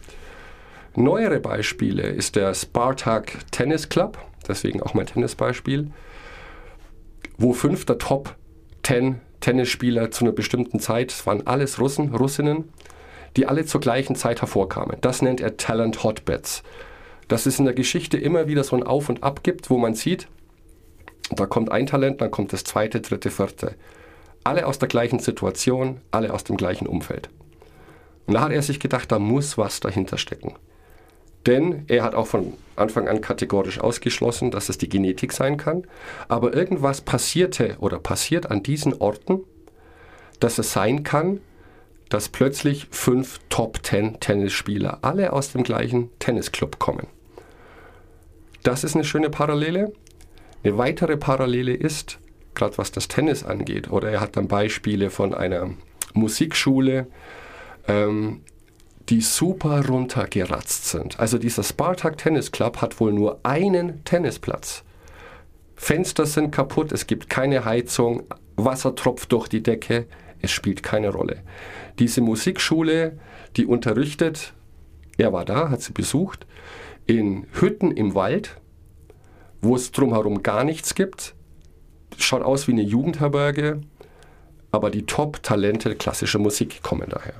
Neuere 0.95 1.39
Beispiele 1.39 2.03
ist 2.03 2.35
der 2.35 2.53
Spartak 2.53 3.37
Tennis 3.51 3.89
Club, 3.89 4.17
deswegen 4.47 4.81
auch 4.83 4.93
mein 4.93 5.05
Tennisbeispiel, 5.05 5.91
wo 7.37 7.53
fünf 7.53 7.85
der 7.85 7.97
Top 7.97 8.35
10 8.83 9.21
Tennisspieler 9.39 10.11
zu 10.11 10.25
einer 10.25 10.33
bestimmten 10.33 10.79
Zeit, 10.79 11.11
es 11.11 11.25
waren 11.25 11.47
alles 11.47 11.79
Russen, 11.79 12.13
Russinnen, 12.13 12.65
die 13.37 13.45
alle 13.45 13.65
zur 13.65 13.79
gleichen 13.79 14.15
Zeit 14.15 14.41
hervorkamen. 14.41 14.97
Das 14.99 15.21
nennt 15.21 15.39
er 15.39 15.55
Talent 15.55 16.03
Hotbeds 16.03 16.63
dass 17.29 17.45
es 17.45 17.59
in 17.59 17.65
der 17.65 17.73
Geschichte 17.73 18.17
immer 18.17 18.47
wieder 18.47 18.65
so 18.65 18.75
ein 18.75 18.83
Auf 18.83 19.07
und 19.07 19.23
Ab 19.23 19.43
gibt, 19.43 19.69
wo 19.69 19.77
man 19.77 19.93
sieht, 19.93 20.27
da 21.31 21.45
kommt 21.45 21.71
ein 21.71 21.85
Talent, 21.85 22.21
dann 22.21 22.31
kommt 22.31 22.53
das 22.53 22.63
zweite, 22.63 23.01
dritte, 23.01 23.29
vierte. 23.29 23.75
Alle 24.43 24.65
aus 24.65 24.79
der 24.79 24.87
gleichen 24.87 25.19
Situation, 25.19 26.01
alle 26.11 26.33
aus 26.33 26.43
dem 26.43 26.57
gleichen 26.57 26.87
Umfeld. 26.87 27.29
Und 28.25 28.35
da 28.35 28.41
hat 28.41 28.51
er 28.51 28.61
sich 28.61 28.79
gedacht, 28.79 29.11
da 29.11 29.19
muss 29.19 29.57
was 29.57 29.79
dahinter 29.79 30.17
stecken. 30.17 30.55
Denn 31.45 31.85
er 31.87 32.03
hat 32.03 32.15
auch 32.15 32.27
von 32.27 32.53
Anfang 32.75 33.07
an 33.07 33.21
kategorisch 33.21 33.79
ausgeschlossen, 33.79 34.51
dass 34.51 34.69
es 34.69 34.77
die 34.77 34.89
Genetik 34.89 35.31
sein 35.31 35.57
kann. 35.57 35.83
Aber 36.27 36.53
irgendwas 36.53 37.01
passierte 37.01 37.77
oder 37.79 37.99
passiert 37.99 38.51
an 38.51 38.61
diesen 38.61 38.93
Orten, 38.93 39.41
dass 40.39 40.57
es 40.57 40.73
sein 40.73 41.03
kann, 41.03 41.39
dass 42.09 42.29
plötzlich 42.29 42.87
fünf 42.91 43.39
Top 43.49 43.83
Ten 43.83 44.19
Tennisspieler 44.19 44.99
alle 45.01 45.31
aus 45.31 45.51
dem 45.51 45.63
gleichen 45.63 46.09
Tennisclub 46.19 46.79
kommen. 46.79 47.07
Das 48.63 48.83
ist 48.83 48.95
eine 48.95 49.05
schöne 49.05 49.29
Parallele. 49.29 49.93
Eine 50.63 50.77
weitere 50.77 51.17
Parallele 51.17 51.73
ist, 51.73 52.19
gerade 52.53 52.77
was 52.77 52.91
das 52.91 53.07
Tennis 53.07 53.43
angeht, 53.43 53.89
oder 53.91 54.09
er 54.09 54.19
hat 54.19 54.35
dann 54.35 54.47
Beispiele 54.47 55.09
von 55.09 55.33
einer 55.33 55.71
Musikschule, 56.13 57.07
ähm, 57.87 58.41
die 59.09 59.21
super 59.21 59.87
runtergeratzt 59.87 60.85
sind. 60.85 61.19
Also 61.19 61.37
dieser 61.37 61.63
Spartak 61.63 62.17
Tennis 62.17 62.51
Club 62.51 62.81
hat 62.81 62.99
wohl 62.99 63.11
nur 63.11 63.39
einen 63.43 64.03
Tennisplatz. 64.03 64.83
Fenster 65.75 66.25
sind 66.25 66.51
kaputt, 66.51 66.91
es 66.91 67.07
gibt 67.07 67.29
keine 67.29 67.65
Heizung, 67.65 68.23
Wasser 68.57 68.95
tropft 68.95 69.31
durch 69.31 69.47
die 69.47 69.63
Decke, 69.63 70.05
es 70.41 70.51
spielt 70.51 70.83
keine 70.83 71.09
Rolle. 71.09 71.41
Diese 71.97 72.21
Musikschule, 72.21 73.17
die 73.55 73.65
unterrichtet, 73.65 74.53
er 75.17 75.33
war 75.33 75.45
da, 75.45 75.69
hat 75.69 75.81
sie 75.81 75.93
besucht, 75.93 76.45
in 77.05 77.47
Hütten 77.53 77.91
im 77.91 78.13
Wald, 78.13 78.58
wo 79.61 79.75
es 79.75 79.91
drumherum 79.91 80.43
gar 80.43 80.63
nichts 80.63 80.95
gibt. 80.95 81.35
Schaut 82.17 82.41
aus 82.41 82.67
wie 82.67 82.71
eine 82.71 82.81
Jugendherberge, 82.81 83.81
aber 84.71 84.89
die 84.89 85.05
Top-Talente 85.05 85.95
klassischer 85.95 86.39
Musik 86.39 86.81
kommen 86.83 87.09
daher. 87.09 87.35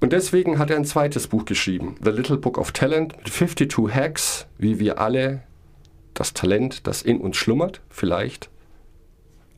Und 0.00 0.14
deswegen 0.14 0.58
hat 0.58 0.70
er 0.70 0.76
ein 0.76 0.86
zweites 0.86 1.26
Buch 1.26 1.44
geschrieben, 1.44 1.96
The 2.02 2.10
Little 2.10 2.38
Book 2.38 2.56
of 2.56 2.72
Talent, 2.72 3.16
mit 3.18 3.28
52 3.28 3.94
Hacks, 3.94 4.46
wie 4.56 4.78
wir 4.78 4.98
alle 4.98 5.42
das 6.14 6.32
Talent, 6.32 6.86
das 6.86 7.02
in 7.02 7.20
uns 7.20 7.36
schlummert, 7.36 7.82
vielleicht 7.90 8.48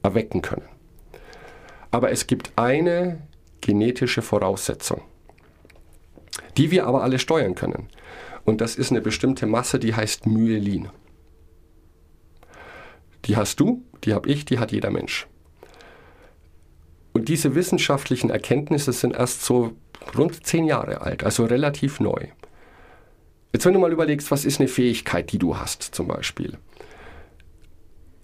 erwecken 0.02 0.42
können. 0.42 0.68
Aber 1.92 2.10
es 2.10 2.26
gibt 2.26 2.52
eine 2.56 3.22
genetische 3.60 4.22
Voraussetzung, 4.22 5.02
die 6.56 6.70
wir 6.70 6.86
aber 6.86 7.02
alle 7.02 7.18
steuern 7.20 7.54
können. 7.54 7.88
Und 8.44 8.60
das 8.60 8.76
ist 8.76 8.90
eine 8.90 9.00
bestimmte 9.00 9.46
Masse, 9.46 9.78
die 9.78 9.94
heißt 9.94 10.26
Myelin. 10.26 10.88
Die 13.24 13.36
hast 13.36 13.60
du, 13.60 13.84
die 14.04 14.14
habe 14.14 14.28
ich, 14.28 14.44
die 14.44 14.58
hat 14.58 14.72
jeder 14.72 14.90
Mensch. 14.90 15.28
Und 17.12 17.28
diese 17.28 17.54
wissenschaftlichen 17.54 18.30
Erkenntnisse 18.30 18.92
sind 18.92 19.14
erst 19.14 19.44
so 19.44 19.72
rund 20.16 20.44
zehn 20.44 20.64
Jahre 20.64 21.02
alt, 21.02 21.24
also 21.24 21.44
relativ 21.44 22.00
neu. 22.00 22.28
Jetzt 23.52 23.66
wenn 23.66 23.74
du 23.74 23.80
mal 23.80 23.92
überlegst, 23.92 24.30
was 24.30 24.44
ist 24.44 24.60
eine 24.60 24.68
Fähigkeit, 24.68 25.30
die 25.30 25.38
du 25.38 25.58
hast 25.58 25.82
zum 25.82 26.08
Beispiel. 26.08 26.58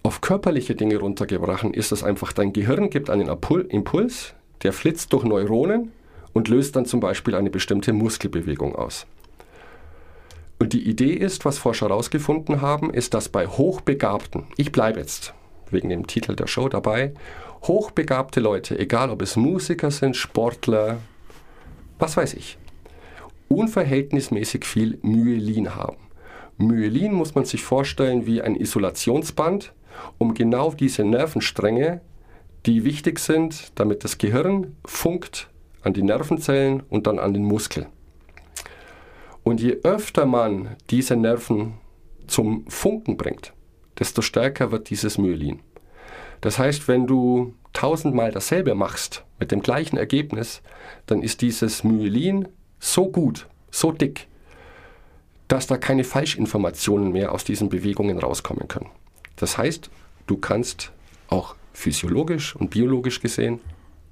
Auf 0.01 0.21
körperliche 0.21 0.75
Dinge 0.75 0.97
runtergebrochen 0.97 1.73
ist 1.73 1.91
es 1.91 2.03
einfach, 2.03 2.33
dein 2.33 2.51
Gehirn 2.51 2.89
gibt 2.89 3.09
einen 3.09 3.29
Impuls, 3.29 4.33
der 4.63 4.73
flitzt 4.73 5.13
durch 5.13 5.23
Neuronen 5.23 5.91
und 6.33 6.47
löst 6.47 6.75
dann 6.75 6.85
zum 6.85 6.99
Beispiel 6.99 7.35
eine 7.35 7.49
bestimmte 7.49 7.93
Muskelbewegung 7.93 8.75
aus. 8.75 9.05
Und 10.59 10.73
die 10.73 10.87
Idee 10.87 11.13
ist, 11.13 11.45
was 11.45 11.57
Forscher 11.57 11.87
herausgefunden 11.87 12.61
haben, 12.61 12.93
ist, 12.93 13.13
dass 13.13 13.29
bei 13.29 13.47
Hochbegabten, 13.47 14.43
ich 14.57 14.71
bleibe 14.73 14.99
jetzt 14.99 15.33
wegen 15.71 15.89
dem 15.89 16.05
Titel 16.05 16.35
der 16.35 16.47
Show 16.47 16.67
dabei, 16.67 17.13
hochbegabte 17.63 18.41
Leute, 18.41 18.77
egal 18.77 19.09
ob 19.09 19.21
es 19.21 19.37
Musiker 19.37 19.89
sind, 19.89 20.17
Sportler, 20.17 20.97
was 21.97 22.17
weiß 22.17 22.33
ich, 22.33 22.57
unverhältnismäßig 23.47 24.65
viel 24.65 24.99
Myelin 25.01 25.75
haben. 25.75 25.97
Myelin 26.57 27.13
muss 27.13 27.35
man 27.35 27.45
sich 27.45 27.63
vorstellen 27.63 28.25
wie 28.25 28.41
ein 28.41 28.55
Isolationsband, 28.55 29.73
um 30.17 30.33
genau 30.33 30.71
diese 30.71 31.05
Nervenstränge, 31.05 32.01
die 32.65 32.83
wichtig 32.83 33.19
sind, 33.19 33.71
damit 33.75 34.03
das 34.03 34.17
Gehirn 34.17 34.75
funkt 34.85 35.49
an 35.81 35.93
die 35.93 36.03
Nervenzellen 36.03 36.83
und 36.89 37.07
dann 37.07 37.17
an 37.17 37.33
den 37.33 37.45
Muskel. 37.45 37.87
Und 39.49 39.59
je 39.59 39.79
öfter 39.81 40.27
man 40.27 40.75
diese 40.91 41.15
Nerven 41.15 41.73
zum 42.27 42.69
Funken 42.69 43.17
bringt, 43.17 43.51
desto 43.97 44.21
stärker 44.21 44.71
wird 44.71 44.91
dieses 44.91 45.17
Myelin. 45.17 45.61
Das 46.39 46.59
heißt, 46.59 46.87
wenn 46.87 47.07
du 47.07 47.55
tausendmal 47.73 48.31
dasselbe 48.31 48.75
machst, 48.75 49.25
mit 49.39 49.51
dem 49.51 49.63
gleichen 49.63 49.97
Ergebnis, 49.97 50.61
dann 51.07 51.23
ist 51.23 51.41
dieses 51.41 51.83
Myelin 51.83 52.47
so 52.79 53.09
gut, 53.09 53.47
so 53.71 53.91
dick, 53.91 54.27
dass 55.47 55.65
da 55.65 55.77
keine 55.77 56.03
Falschinformationen 56.03 57.11
mehr 57.11 57.31
aus 57.31 57.43
diesen 57.43 57.69
Bewegungen 57.69 58.19
rauskommen 58.19 58.67
können. 58.67 58.91
Das 59.35 59.57
heißt, 59.57 59.89
du 60.27 60.37
kannst 60.37 60.91
auch 61.27 61.55
physiologisch 61.73 62.55
und 62.55 62.69
biologisch 62.69 63.19
gesehen 63.19 63.61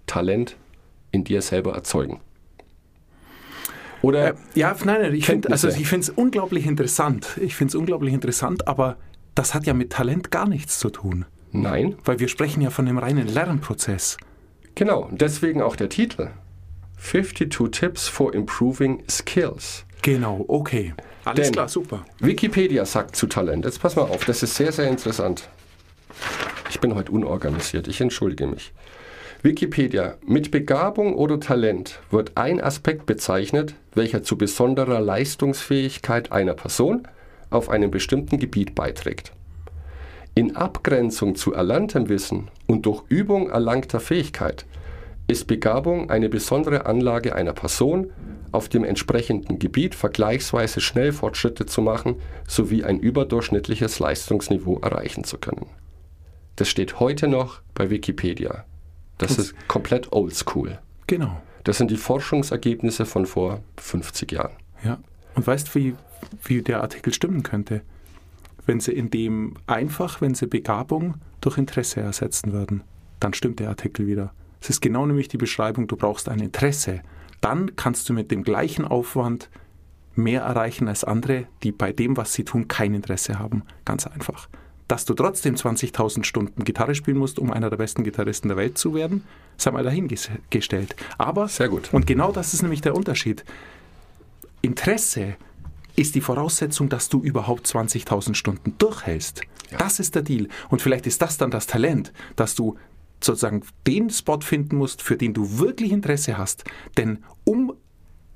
Talent 0.07 0.57
in 1.11 1.23
dir 1.23 1.43
selber 1.43 1.75
erzeugen. 1.75 2.21
Oder 4.07 4.29
äh, 4.29 4.33
ja, 4.55 4.73
nein, 4.85 5.01
nein, 5.01 5.13
ich 5.13 5.25
finde 5.25 5.51
also 5.51 5.67
es 5.67 6.09
unglaublich 6.11 6.65
interessant. 6.65 7.37
Ich 7.41 7.57
finde 7.57 7.71
es 7.71 7.75
unglaublich 7.75 8.13
interessant, 8.13 8.65
aber 8.65 8.95
das 9.35 9.53
hat 9.53 9.65
ja 9.65 9.73
mit 9.73 9.91
Talent 9.91 10.31
gar 10.31 10.47
nichts 10.47 10.79
zu 10.79 10.89
tun. 10.89 11.25
Nein. 11.51 11.97
Weil 12.05 12.17
wir 12.21 12.29
sprechen 12.29 12.61
ja 12.61 12.69
von 12.69 12.87
einem 12.87 12.99
reinen 12.99 13.27
Lernprozess. 13.27 14.15
Genau, 14.75 15.09
deswegen 15.11 15.61
auch 15.61 15.75
der 15.75 15.89
Titel. 15.89 16.29
52 16.99 17.69
Tips 17.69 18.07
for 18.07 18.33
Improving 18.33 19.03
Skills. 19.09 19.83
Genau, 20.03 20.45
okay. 20.47 20.93
Alles 21.25 21.47
Denn 21.47 21.53
klar, 21.53 21.67
super. 21.67 22.05
Wikipedia 22.19 22.85
sagt 22.85 23.17
zu 23.17 23.27
Talent. 23.27 23.65
Jetzt 23.65 23.81
pass 23.81 23.97
mal 23.97 24.03
auf, 24.03 24.23
das 24.23 24.41
ist 24.41 24.55
sehr, 24.55 24.71
sehr 24.71 24.87
interessant. 24.87 25.49
Ich 26.69 26.79
bin 26.79 26.95
heute 26.95 27.11
unorganisiert, 27.11 27.89
ich 27.89 27.99
entschuldige 27.99 28.47
mich. 28.47 28.71
Wikipedia. 29.43 30.15
Mit 30.25 30.49
Begabung 30.49 31.13
oder 31.13 31.39
Talent 31.39 31.99
wird 32.09 32.31
ein 32.35 32.59
Aspekt 32.59 33.05
bezeichnet, 33.05 33.75
welcher 33.93 34.23
zu 34.23 34.35
besonderer 34.35 34.99
Leistungsfähigkeit 34.99 36.31
einer 36.31 36.55
Person 36.55 37.07
auf 37.51 37.69
einem 37.69 37.91
bestimmten 37.91 38.39
Gebiet 38.39 38.73
beiträgt. 38.73 39.33
In 40.33 40.55
Abgrenzung 40.55 41.35
zu 41.35 41.53
erlerntem 41.53 42.09
Wissen 42.09 42.49
und 42.65 42.87
durch 42.87 43.03
Übung 43.09 43.51
erlangter 43.51 43.99
Fähigkeit 43.99 44.65
ist 45.27 45.45
Begabung 45.45 46.09
eine 46.09 46.29
besondere 46.29 46.87
Anlage 46.87 47.35
einer 47.35 47.53
Person, 47.53 48.11
auf 48.51 48.69
dem 48.69 48.83
entsprechenden 48.83 49.59
Gebiet 49.59 49.93
vergleichsweise 49.93 50.81
schnell 50.81 51.11
Fortschritte 51.11 51.67
zu 51.67 51.81
machen 51.81 52.15
sowie 52.47 52.83
ein 52.83 52.99
überdurchschnittliches 52.99 53.99
Leistungsniveau 53.99 54.79
erreichen 54.79 55.23
zu 55.25 55.37
können. 55.37 55.67
Das 56.55 56.69
steht 56.69 56.99
heute 56.99 57.27
noch 57.27 57.61
bei 57.75 57.91
Wikipedia. 57.91 58.65
Das 59.17 59.37
ist 59.37 59.55
komplett 59.67 60.11
oldschool. 60.11 60.79
Genau. 61.07 61.41
Das 61.63 61.77
sind 61.77 61.91
die 61.91 61.97
Forschungsergebnisse 61.97 63.05
von 63.05 63.25
vor 63.25 63.61
50 63.77 64.31
Jahren. 64.31 64.55
Ja. 64.83 64.99
Und 65.35 65.45
weißt 65.45 65.69
du, 65.69 65.75
wie, 65.79 65.95
wie 66.43 66.61
der 66.61 66.81
Artikel 66.81 67.13
stimmen 67.13 67.43
könnte? 67.43 67.81
Wenn 68.65 68.79
sie 68.79 68.91
in 68.91 69.09
dem 69.09 69.55
einfach, 69.65 70.21
wenn 70.21 70.35
sie 70.35 70.47
Begabung 70.47 71.15
durch 71.41 71.57
Interesse 71.57 72.01
ersetzen 72.01 72.53
würden, 72.53 72.83
dann 73.19 73.33
stimmt 73.33 73.59
der 73.59 73.69
Artikel 73.69 74.07
wieder. 74.07 74.33
Es 74.61 74.69
ist 74.69 74.81
genau 74.81 75.05
nämlich 75.05 75.27
die 75.27 75.37
Beschreibung, 75.37 75.87
du 75.87 75.95
brauchst 75.95 76.29
ein 76.29 76.39
Interesse. 76.39 77.01
Dann 77.41 77.75
kannst 77.75 78.09
du 78.09 78.13
mit 78.13 78.31
dem 78.31 78.43
gleichen 78.43 78.85
Aufwand 78.85 79.49
mehr 80.15 80.41
erreichen 80.41 80.87
als 80.87 81.03
andere, 81.03 81.45
die 81.63 81.71
bei 81.71 81.93
dem, 81.93 82.17
was 82.17 82.33
sie 82.33 82.43
tun, 82.43 82.67
kein 82.67 82.93
Interesse 82.93 83.39
haben. 83.39 83.63
Ganz 83.85 84.07
einfach 84.07 84.49
dass 84.87 85.05
du 85.05 85.13
trotzdem 85.13 85.55
20.000 85.55 86.23
Stunden 86.23 86.63
Gitarre 86.63 86.95
spielen 86.95 87.17
musst, 87.17 87.39
um 87.39 87.51
einer 87.51 87.69
der 87.69 87.77
besten 87.77 88.03
Gitarristen 88.03 88.47
der 88.47 88.57
Welt 88.57 88.77
zu 88.77 88.93
werden, 88.93 89.23
sei 89.57 89.71
mal 89.71 89.83
dahingestellt. 89.83 90.95
Aber, 91.17 91.47
Sehr 91.47 91.69
gut. 91.69 91.93
und 91.93 92.07
genau 92.07 92.31
das 92.31 92.53
ist 92.53 92.61
nämlich 92.61 92.81
der 92.81 92.95
Unterschied. 92.95 93.43
Interesse 94.61 95.35
ist 95.95 96.15
die 96.15 96.21
Voraussetzung, 96.21 96.89
dass 96.89 97.09
du 97.09 97.21
überhaupt 97.21 97.65
20.000 97.67 98.35
Stunden 98.35 98.75
durchhältst. 98.77 99.41
Ja. 99.71 99.79
Das 99.79 99.99
ist 99.99 100.15
der 100.15 100.21
Deal. 100.21 100.47
Und 100.69 100.81
vielleicht 100.81 101.07
ist 101.07 101.21
das 101.21 101.37
dann 101.37 101.51
das 101.51 101.67
Talent, 101.67 102.13
dass 102.35 102.55
du 102.55 102.77
sozusagen 103.19 103.63
den 103.87 104.09
Spot 104.09 104.39
finden 104.39 104.77
musst, 104.77 105.01
für 105.01 105.17
den 105.17 105.33
du 105.33 105.59
wirklich 105.59 105.91
Interesse 105.91 106.37
hast. 106.37 106.63
Denn 106.97 107.23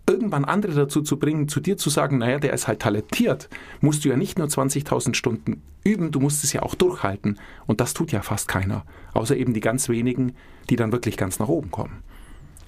irgendwann 0.07 0.45
andere 0.45 0.73
dazu 0.73 1.01
zu 1.01 1.17
bringen, 1.17 1.47
zu 1.47 1.59
dir 1.59 1.77
zu 1.77 1.89
sagen, 1.89 2.17
naja, 2.17 2.39
der 2.39 2.53
ist 2.53 2.67
halt 2.67 2.79
talentiert, 2.79 3.49
musst 3.79 4.03
du 4.03 4.09
ja 4.09 4.17
nicht 4.17 4.37
nur 4.37 4.47
20.000 4.47 5.13
Stunden 5.13 5.61
üben, 5.83 6.11
du 6.11 6.19
musst 6.19 6.43
es 6.43 6.53
ja 6.53 6.63
auch 6.63 6.75
durchhalten. 6.75 7.39
Und 7.67 7.81
das 7.81 7.93
tut 7.93 8.11
ja 8.11 8.21
fast 8.21 8.47
keiner, 8.47 8.83
außer 9.13 9.35
eben 9.35 9.53
die 9.53 9.61
ganz 9.61 9.89
wenigen, 9.89 10.35
die 10.69 10.75
dann 10.75 10.91
wirklich 10.91 11.17
ganz 11.17 11.39
nach 11.39 11.47
oben 11.47 11.71
kommen. 11.71 12.03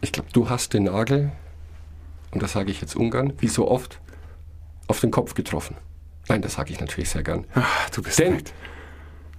Ich 0.01 0.11
glaube, 0.11 0.29
du 0.33 0.49
hast 0.49 0.73
den 0.73 0.83
Nagel, 0.83 1.31
und 2.31 2.43
das 2.43 2.53
sage 2.53 2.71
ich 2.71 2.81
jetzt 2.81 2.95
ungern, 2.95 3.33
wie 3.39 3.47
so 3.47 3.69
oft, 3.69 3.99
auf 4.87 4.99
den 4.99 5.11
Kopf 5.11 5.33
getroffen. 5.33 5.75
Nein, 6.27 6.41
das 6.41 6.53
sage 6.53 6.71
ich 6.71 6.79
natürlich 6.79 7.09
sehr 7.09 7.23
gern. 7.23 7.45
Ach, 7.53 7.89
du 7.89 8.01
bist 8.01 8.19
Denn 8.19 8.33
nett. 8.33 8.53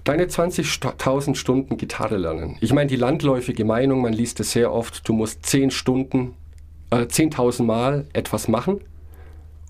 Deine 0.05 0.27
20.000 0.27 1.35
Stunden 1.35 1.79
Gitarre 1.79 2.19
lernen. 2.19 2.59
Ich 2.61 2.75
meine, 2.75 2.89
die 2.89 2.97
landläufige 2.97 3.65
Meinung, 3.65 4.03
man 4.03 4.13
liest 4.13 4.39
es 4.41 4.53
sehr 4.53 4.71
oft, 4.71 5.09
du 5.09 5.15
musst 5.15 5.47
10 5.47 5.71
Stunden 5.71 6.35
äh, 6.95 7.07
10.000 7.07 7.65
Mal 7.65 8.07
etwas 8.13 8.49
machen, 8.49 8.81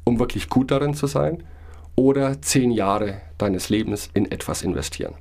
um 0.04 0.18
wirklich 0.18 0.48
gut 0.48 0.70
darin 0.70 0.94
zu 0.94 1.06
sein, 1.06 1.42
oder 1.96 2.40
10 2.40 2.70
Jahre 2.70 3.20
deines 3.38 3.68
Lebens 3.68 4.10
in 4.14 4.30
etwas 4.30 4.62
investieren. 4.62 5.14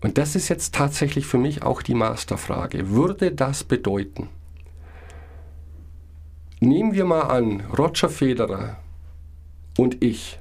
Und 0.00 0.18
das 0.18 0.34
ist 0.34 0.48
jetzt 0.48 0.74
tatsächlich 0.74 1.26
für 1.26 1.38
mich 1.38 1.62
auch 1.62 1.80
die 1.80 1.94
Masterfrage. 1.94 2.90
Würde 2.90 3.30
das 3.30 3.62
bedeuten, 3.62 4.28
nehmen 6.60 6.92
wir 6.92 7.04
mal 7.04 7.22
an, 7.22 7.62
Roger 7.78 8.08
Federer 8.08 8.78
und 9.78 10.02
ich 10.02 10.40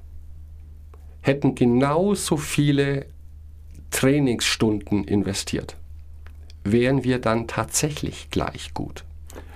hätten 1.22 1.54
genauso 1.54 2.38
viele 2.38 3.06
Trainingsstunden 3.92 5.04
investiert, 5.04 5.76
wären 6.64 7.04
wir 7.04 7.20
dann 7.20 7.48
tatsächlich 7.48 8.30
gleich 8.32 8.74
gut? 8.74 9.04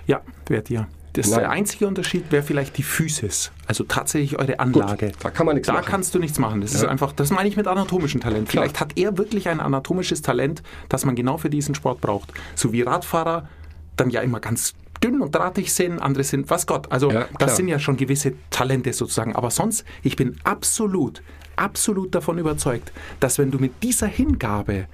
Ja, 0.07 0.21
wärt 0.47 0.69
ihr. 0.69 0.87
Das 1.13 1.29
Nein. 1.29 1.39
der 1.39 1.49
einzige 1.49 1.87
Unterschied 1.87 2.29
wäre 2.29 2.43
vielleicht 2.43 2.77
die 2.77 2.83
Physis, 2.83 3.51
also 3.67 3.85
tatsächlich 3.85 4.37
eure 4.37 4.59
Anlage. 4.59 5.07
Gut, 5.07 5.15
da 5.21 5.29
kann 5.29 5.45
man 5.45 5.55
nichts 5.55 5.67
da 5.67 5.73
machen. 5.73 5.85
Da 5.85 5.89
kannst 5.89 6.13
du 6.13 6.19
nichts 6.19 6.39
machen. 6.39 6.59
Das 6.59 6.73
ja. 6.73 6.79
ist 6.79 6.85
einfach, 6.85 7.13
das 7.13 7.31
meine 7.31 7.47
ich 7.47 7.55
mit 7.55 7.67
anatomischem 7.67 8.19
Talent. 8.19 8.49
Klar. 8.49 8.63
Vielleicht 8.63 8.81
hat 8.81 8.97
er 8.97 9.17
wirklich 9.17 9.47
ein 9.47 9.61
anatomisches 9.61 10.21
Talent, 10.21 10.61
das 10.89 11.05
man 11.05 11.15
genau 11.15 11.37
für 11.37 11.49
diesen 11.49 11.73
Sport 11.73 12.01
braucht. 12.01 12.33
So 12.55 12.73
wie 12.73 12.81
Radfahrer 12.81 13.47
dann 13.95 14.09
ja 14.09 14.19
immer 14.21 14.41
ganz 14.41 14.73
dünn 15.01 15.21
und 15.21 15.33
drahtig 15.33 15.71
sind, 15.73 15.99
andere 15.99 16.25
sind, 16.25 16.49
was 16.49 16.67
Gott. 16.67 16.91
Also 16.91 17.09
ja, 17.11 17.27
das 17.39 17.55
sind 17.55 17.69
ja 17.69 17.79
schon 17.79 17.95
gewisse 17.95 18.33
Talente 18.49 18.91
sozusagen. 18.91 19.35
Aber 19.35 19.51
sonst, 19.51 19.85
ich 20.03 20.17
bin 20.17 20.35
absolut, 20.43 21.21
absolut 21.55 22.13
davon 22.13 22.37
überzeugt, 22.39 22.91
dass 23.21 23.37
wenn 23.37 23.51
du 23.51 23.59
mit 23.59 23.83
dieser 23.83 24.07
Hingabe 24.07 24.87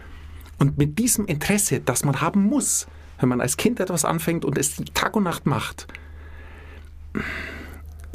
und 0.60 0.78
mit 0.78 1.00
diesem 1.00 1.26
Interesse, 1.26 1.80
das 1.80 2.06
man 2.06 2.21
haben 2.21 2.43
muss, 2.43 2.86
wenn 3.21 3.29
man 3.29 3.41
als 3.41 3.57
Kind 3.57 3.79
etwas 3.79 4.05
anfängt 4.05 4.45
und 4.45 4.57
es 4.57 4.77
Tag 4.93 5.15
und 5.15 5.23
Nacht 5.23 5.45
macht, 5.45 5.88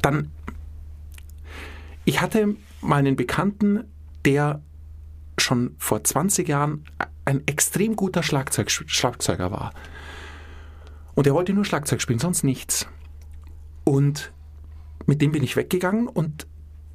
dann. 0.03 0.31
Ich 2.05 2.21
hatte 2.21 2.57
mal 2.81 2.97
einen 2.97 3.17
Bekannten, 3.17 3.85
der 4.25 4.63
schon 5.39 5.75
vor 5.79 6.03
20 6.03 6.49
Jahren 6.49 6.85
ein 7.25 7.43
extrem 7.47 7.97
guter 7.97 8.23
Schlagzeug, 8.23 8.71
Schlagzeuger 8.71 9.51
war. 9.51 9.73
Und 11.15 11.27
er 11.27 11.35
wollte 11.35 11.53
nur 11.53 11.65
Schlagzeug 11.65 12.01
spielen, 12.01 12.19
sonst 12.19 12.45
nichts. 12.45 12.87
Und 13.85 14.33
mit 15.07 15.21
dem 15.23 15.33
bin 15.33 15.43
ich 15.43 15.57
weggegangen 15.57 16.09
und 16.09 16.47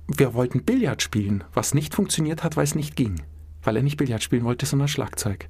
wir 0.07 0.33
wollten 0.33 0.63
Billard 0.63 1.01
spielen, 1.01 1.43
was 1.53 1.73
nicht 1.73 1.93
funktioniert 1.95 2.43
hat, 2.43 2.57
weil 2.57 2.63
es 2.63 2.75
nicht 2.75 2.95
ging. 2.95 3.21
Weil 3.63 3.77
er 3.77 3.83
nicht 3.83 3.97
Billard 3.97 4.23
spielen 4.23 4.43
wollte, 4.43 4.65
sondern 4.65 4.87
Schlagzeug. 4.87 5.47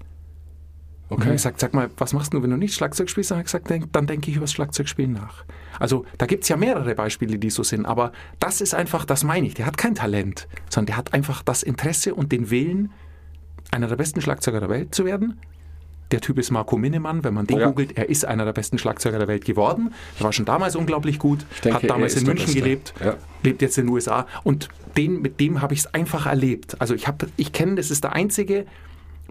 Okay. 1.11 1.27
Und 1.27 1.31
gesagt, 1.33 1.59
sag 1.59 1.73
mal, 1.73 1.89
was 1.97 2.13
machst 2.13 2.33
du, 2.33 2.41
wenn 2.41 2.49
du 2.49 2.55
nicht 2.55 2.73
Schlagzeug 2.73 3.09
spielst? 3.09 3.31
Dann 3.31 3.37
habe 3.37 3.41
ich 3.41 3.51
gesagt, 3.51 3.69
denk, 3.69 3.91
dann 3.91 4.07
denke 4.07 4.29
ich 4.31 4.37
über 4.37 4.45
das 4.45 4.53
Schlagzeugspielen 4.53 5.11
nach. 5.11 5.43
Also 5.77 6.05
da 6.17 6.25
gibt 6.25 6.43
es 6.43 6.49
ja 6.49 6.55
mehrere 6.55 6.95
Beispiele, 6.95 7.37
die 7.37 7.49
so 7.49 7.63
sind, 7.63 7.85
aber 7.85 8.13
das 8.39 8.61
ist 8.61 8.73
einfach, 8.73 9.03
das 9.03 9.25
meine 9.25 9.45
ich, 9.45 9.53
der 9.53 9.65
hat 9.65 9.77
kein 9.77 9.93
Talent, 9.93 10.47
sondern 10.69 10.85
der 10.87 10.97
hat 10.97 11.13
einfach 11.13 11.43
das 11.43 11.63
Interesse 11.63 12.15
und 12.15 12.31
den 12.31 12.49
Willen, 12.49 12.91
einer 13.71 13.87
der 13.87 13.97
besten 13.97 14.21
Schlagzeuger 14.21 14.61
der 14.61 14.69
Welt 14.69 14.95
zu 14.95 15.03
werden. 15.03 15.37
Der 16.11 16.21
Typ 16.21 16.39
ist 16.39 16.49
Marco 16.49 16.77
Minnemann, 16.77 17.25
wenn 17.25 17.33
man 17.33 17.45
den 17.45 17.57
oh 17.57 17.59
ja. 17.59 17.67
googelt, 17.67 17.97
er 17.97 18.07
ist 18.07 18.23
einer 18.23 18.45
der 18.45 18.53
besten 18.53 18.77
Schlagzeuger 18.77 19.19
der 19.19 19.27
Welt 19.27 19.43
geworden. 19.43 19.93
Er 20.17 20.23
war 20.23 20.31
schon 20.31 20.45
damals 20.45 20.77
unglaublich 20.77 21.19
gut, 21.19 21.45
denke, 21.63 21.83
hat 21.83 21.89
damals 21.89 22.15
in 22.15 22.25
München 22.25 22.53
gelebt, 22.53 22.93
ja. 23.03 23.17
lebt 23.43 23.61
jetzt 23.61 23.77
in 23.77 23.87
den 23.87 23.93
USA 23.93 24.27
und 24.43 24.69
den, 24.95 25.21
mit 25.21 25.41
dem 25.41 25.61
habe 25.61 25.73
ich 25.73 25.81
es 25.81 25.93
einfach 25.93 26.25
erlebt. 26.25 26.79
Also 26.79 26.95
ich, 26.95 27.05
ich 27.35 27.51
kenne, 27.51 27.75
das 27.75 27.91
ist 27.91 28.05
der 28.05 28.13
einzige, 28.13 28.65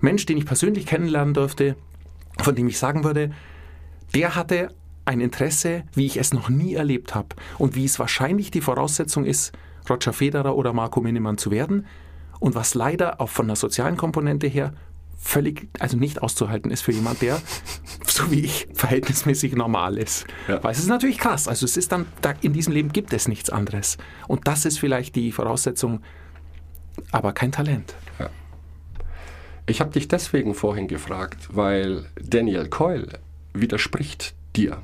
Mensch, 0.00 0.26
den 0.26 0.38
ich 0.38 0.46
persönlich 0.46 0.86
kennenlernen 0.86 1.34
durfte, 1.34 1.76
von 2.38 2.54
dem 2.54 2.68
ich 2.68 2.78
sagen 2.78 3.04
würde, 3.04 3.30
der 4.14 4.34
hatte 4.34 4.74
ein 5.04 5.20
Interesse, 5.20 5.84
wie 5.94 6.06
ich 6.06 6.16
es 6.18 6.32
noch 6.32 6.48
nie 6.48 6.74
erlebt 6.74 7.14
habe 7.14 7.28
und 7.58 7.74
wie 7.74 7.84
es 7.84 7.98
wahrscheinlich 7.98 8.50
die 8.50 8.60
Voraussetzung 8.60 9.24
ist, 9.24 9.52
Roger 9.88 10.12
Federer 10.12 10.56
oder 10.56 10.72
Marco 10.72 11.00
Minnemann 11.00 11.38
zu 11.38 11.50
werden 11.50 11.86
und 12.38 12.54
was 12.54 12.74
leider 12.74 13.20
auch 13.20 13.28
von 13.28 13.46
der 13.46 13.56
sozialen 13.56 13.96
Komponente 13.96 14.46
her 14.46 14.72
völlig, 15.18 15.68
also 15.78 15.96
nicht 15.96 16.22
auszuhalten 16.22 16.70
ist 16.70 16.80
für 16.82 16.92
jemand, 16.92 17.20
der, 17.22 17.40
so 18.06 18.30
wie 18.30 18.40
ich, 18.40 18.68
verhältnismäßig 18.72 19.54
normal 19.54 19.98
ist. 19.98 20.26
Ja. 20.48 20.62
Weil 20.64 20.72
es 20.72 20.78
ist 20.78 20.88
natürlich 20.88 21.18
krass. 21.18 21.46
Also 21.46 21.66
es 21.66 21.76
ist 21.76 21.92
dann, 21.92 22.06
in 22.40 22.52
diesem 22.52 22.72
Leben 22.72 22.90
gibt 22.90 23.12
es 23.12 23.28
nichts 23.28 23.50
anderes. 23.50 23.98
Und 24.28 24.48
das 24.48 24.64
ist 24.64 24.78
vielleicht 24.78 25.14
die 25.16 25.30
Voraussetzung, 25.30 26.00
aber 27.12 27.32
kein 27.32 27.52
Talent. 27.52 27.94
Ich 29.70 29.80
habe 29.80 29.92
dich 29.92 30.08
deswegen 30.08 30.56
vorhin 30.56 30.88
gefragt, 30.88 31.48
weil 31.52 32.06
Daniel 32.20 32.68
Coyle 32.68 33.06
widerspricht 33.52 34.34
dir. 34.56 34.78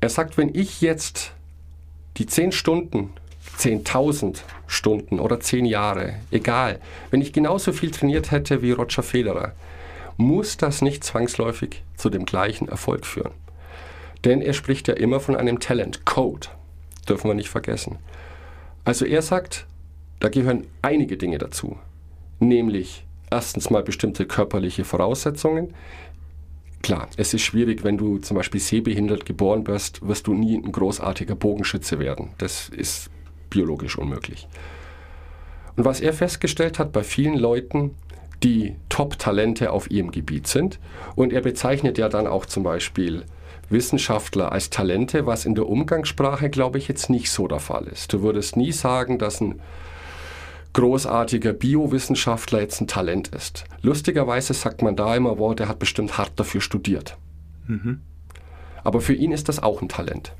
Er 0.00 0.08
sagt, 0.08 0.36
wenn 0.36 0.52
ich 0.52 0.80
jetzt 0.80 1.30
die 2.16 2.26
10 2.26 2.50
Stunden, 2.50 3.12
10.000 3.56 4.38
Stunden 4.66 5.20
oder 5.20 5.38
10 5.38 5.64
Jahre, 5.64 6.14
egal, 6.32 6.80
wenn 7.12 7.20
ich 7.20 7.32
genauso 7.32 7.72
viel 7.72 7.92
trainiert 7.92 8.32
hätte 8.32 8.62
wie 8.62 8.72
Roger 8.72 9.04
Federer, 9.04 9.52
muss 10.16 10.56
das 10.56 10.82
nicht 10.82 11.04
zwangsläufig 11.04 11.84
zu 11.96 12.10
dem 12.10 12.26
gleichen 12.26 12.66
Erfolg 12.66 13.06
führen. 13.06 13.34
Denn 14.24 14.42
er 14.42 14.54
spricht 14.54 14.88
ja 14.88 14.94
immer 14.94 15.20
von 15.20 15.36
einem 15.36 15.60
Talent 15.60 16.04
Code. 16.04 16.48
Dürfen 17.08 17.30
wir 17.30 17.34
nicht 17.34 17.50
vergessen. 17.50 17.98
Also 18.84 19.04
er 19.04 19.22
sagt, 19.22 19.68
da 20.18 20.30
gehören 20.30 20.66
einige 20.82 21.16
Dinge 21.16 21.38
dazu. 21.38 21.78
Nämlich 22.40 23.05
erstens 23.30 23.70
mal 23.70 23.82
bestimmte 23.82 24.26
körperliche 24.26 24.84
Voraussetzungen. 24.84 25.74
Klar, 26.82 27.08
es 27.16 27.34
ist 27.34 27.42
schwierig, 27.42 27.84
wenn 27.84 27.98
du 27.98 28.18
zum 28.18 28.36
Beispiel 28.36 28.60
sehbehindert 28.60 29.26
geboren 29.26 29.66
wirst, 29.66 30.06
wirst 30.06 30.26
du 30.26 30.34
nie 30.34 30.56
ein 30.56 30.70
großartiger 30.70 31.34
Bogenschütze 31.34 31.98
werden. 31.98 32.30
Das 32.38 32.68
ist 32.68 33.10
biologisch 33.50 33.98
unmöglich. 33.98 34.46
Und 35.76 35.84
was 35.84 36.00
er 36.00 36.12
festgestellt 36.12 36.78
hat 36.78 36.92
bei 36.92 37.02
vielen 37.02 37.36
Leuten, 37.36 37.94
die 38.42 38.76
Top-Talente 38.88 39.72
auf 39.72 39.90
ihrem 39.90 40.10
Gebiet 40.10 40.46
sind, 40.46 40.78
und 41.14 41.32
er 41.32 41.40
bezeichnet 41.40 41.98
ja 41.98 42.08
dann 42.08 42.26
auch 42.26 42.46
zum 42.46 42.62
Beispiel 42.62 43.24
Wissenschaftler 43.68 44.52
als 44.52 44.70
Talente, 44.70 45.26
was 45.26 45.44
in 45.44 45.54
der 45.54 45.68
Umgangssprache, 45.68 46.50
glaube 46.50 46.78
ich, 46.78 46.88
jetzt 46.88 47.10
nicht 47.10 47.30
so 47.30 47.48
der 47.48 47.58
Fall 47.58 47.86
ist. 47.88 48.12
Du 48.12 48.22
würdest 48.22 48.56
nie 48.56 48.72
sagen, 48.72 49.18
dass 49.18 49.40
ein 49.40 49.60
großartiger 50.76 51.54
Biowissenschaftler 51.54 52.60
jetzt 52.60 52.82
ein 52.82 52.86
Talent 52.86 53.28
ist. 53.28 53.64
Lustigerweise 53.80 54.52
sagt 54.52 54.82
man 54.82 54.94
da 54.94 55.16
immer, 55.16 55.38
wow, 55.38 55.54
der 55.54 55.68
hat 55.68 55.78
bestimmt 55.78 56.18
hart 56.18 56.32
dafür 56.36 56.60
studiert. 56.60 57.16
Mhm. 57.66 58.02
Aber 58.84 59.00
für 59.00 59.14
ihn 59.14 59.32
ist 59.32 59.48
das 59.48 59.62
auch 59.62 59.80
ein 59.80 59.88
Talent. 59.88 60.32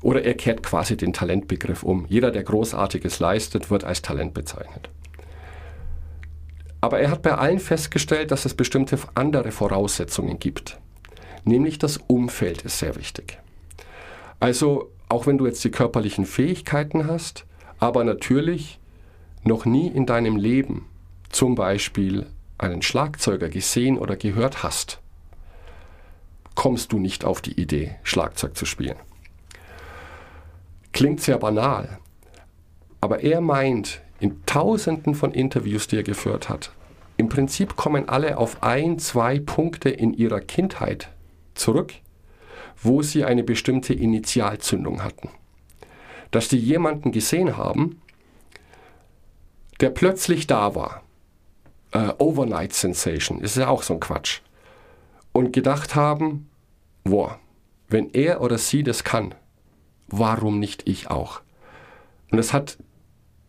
Oder 0.00 0.22
er 0.22 0.34
kehrt 0.34 0.62
quasi 0.62 0.96
den 0.96 1.12
Talentbegriff 1.12 1.82
um. 1.82 2.06
Jeder, 2.08 2.30
der 2.30 2.44
Großartiges 2.44 3.18
leistet, 3.18 3.68
wird 3.68 3.82
als 3.82 4.00
Talent 4.00 4.32
bezeichnet. 4.32 4.90
Aber 6.80 7.00
er 7.00 7.10
hat 7.10 7.22
bei 7.22 7.34
allen 7.34 7.58
festgestellt, 7.58 8.30
dass 8.30 8.44
es 8.44 8.54
bestimmte 8.54 8.96
andere 9.16 9.50
Voraussetzungen 9.50 10.38
gibt. 10.38 10.78
Nämlich 11.42 11.80
das 11.80 11.96
Umfeld 12.06 12.62
ist 12.62 12.78
sehr 12.78 12.94
wichtig. 12.94 13.40
Also 14.38 14.92
auch 15.08 15.26
wenn 15.26 15.36
du 15.36 15.46
jetzt 15.46 15.64
die 15.64 15.72
körperlichen 15.72 16.26
Fähigkeiten 16.26 17.08
hast, 17.08 17.44
aber 17.80 18.04
natürlich 18.04 18.78
noch 19.46 19.64
nie 19.64 19.88
in 19.88 20.06
deinem 20.06 20.36
Leben 20.36 20.86
zum 21.30 21.54
Beispiel 21.54 22.26
einen 22.58 22.82
Schlagzeuger 22.82 23.48
gesehen 23.48 23.98
oder 23.98 24.16
gehört 24.16 24.62
hast, 24.62 25.00
kommst 26.54 26.92
du 26.92 26.98
nicht 26.98 27.24
auf 27.24 27.40
die 27.40 27.60
Idee, 27.60 27.96
Schlagzeug 28.02 28.56
zu 28.56 28.64
spielen. 28.64 28.96
Klingt 30.92 31.20
sehr 31.20 31.38
banal, 31.38 31.98
aber 33.00 33.20
er 33.20 33.40
meint 33.40 34.00
in 34.18 34.44
tausenden 34.46 35.14
von 35.14 35.32
Interviews, 35.32 35.86
die 35.88 35.96
er 35.96 36.02
geführt 36.02 36.48
hat, 36.48 36.72
im 37.18 37.28
Prinzip 37.28 37.76
kommen 37.76 38.08
alle 38.08 38.36
auf 38.36 38.62
ein, 38.62 38.98
zwei 38.98 39.38
Punkte 39.38 39.88
in 39.88 40.12
ihrer 40.12 40.40
Kindheit 40.40 41.08
zurück, 41.54 41.94
wo 42.82 43.02
sie 43.02 43.24
eine 43.24 43.42
bestimmte 43.42 43.94
Initialzündung 43.94 45.02
hatten. 45.02 45.30
Dass 46.30 46.50
sie 46.50 46.58
jemanden 46.58 47.12
gesehen 47.12 47.56
haben, 47.56 48.00
der 49.80 49.90
plötzlich 49.90 50.46
da 50.46 50.74
war. 50.74 51.02
Äh, 51.92 52.12
Overnight 52.18 52.72
Sensation 52.72 53.40
ist 53.40 53.56
ja 53.56 53.68
auch 53.68 53.82
so 53.82 53.94
ein 53.94 54.00
Quatsch. 54.00 54.40
Und 55.32 55.52
gedacht 55.52 55.94
haben, 55.94 56.48
boah, 57.04 57.38
wenn 57.88 58.10
er 58.10 58.40
oder 58.40 58.58
sie 58.58 58.82
das 58.82 59.04
kann, 59.04 59.34
warum 60.08 60.58
nicht 60.58 60.88
ich 60.88 61.10
auch? 61.10 61.40
Und 62.30 62.38
es 62.38 62.52
hat 62.52 62.78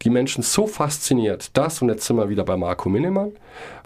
die 0.03 0.09
Menschen 0.09 0.43
so 0.43 0.67
fasziniert, 0.67 1.57
das, 1.57 1.81
und 1.81 1.89
jetzt 1.89 2.05
sind 2.05 2.17
wir 2.17 2.29
wieder 2.29 2.43
bei 2.43 2.55
Marco 2.55 2.87
Minimann, 2.89 3.31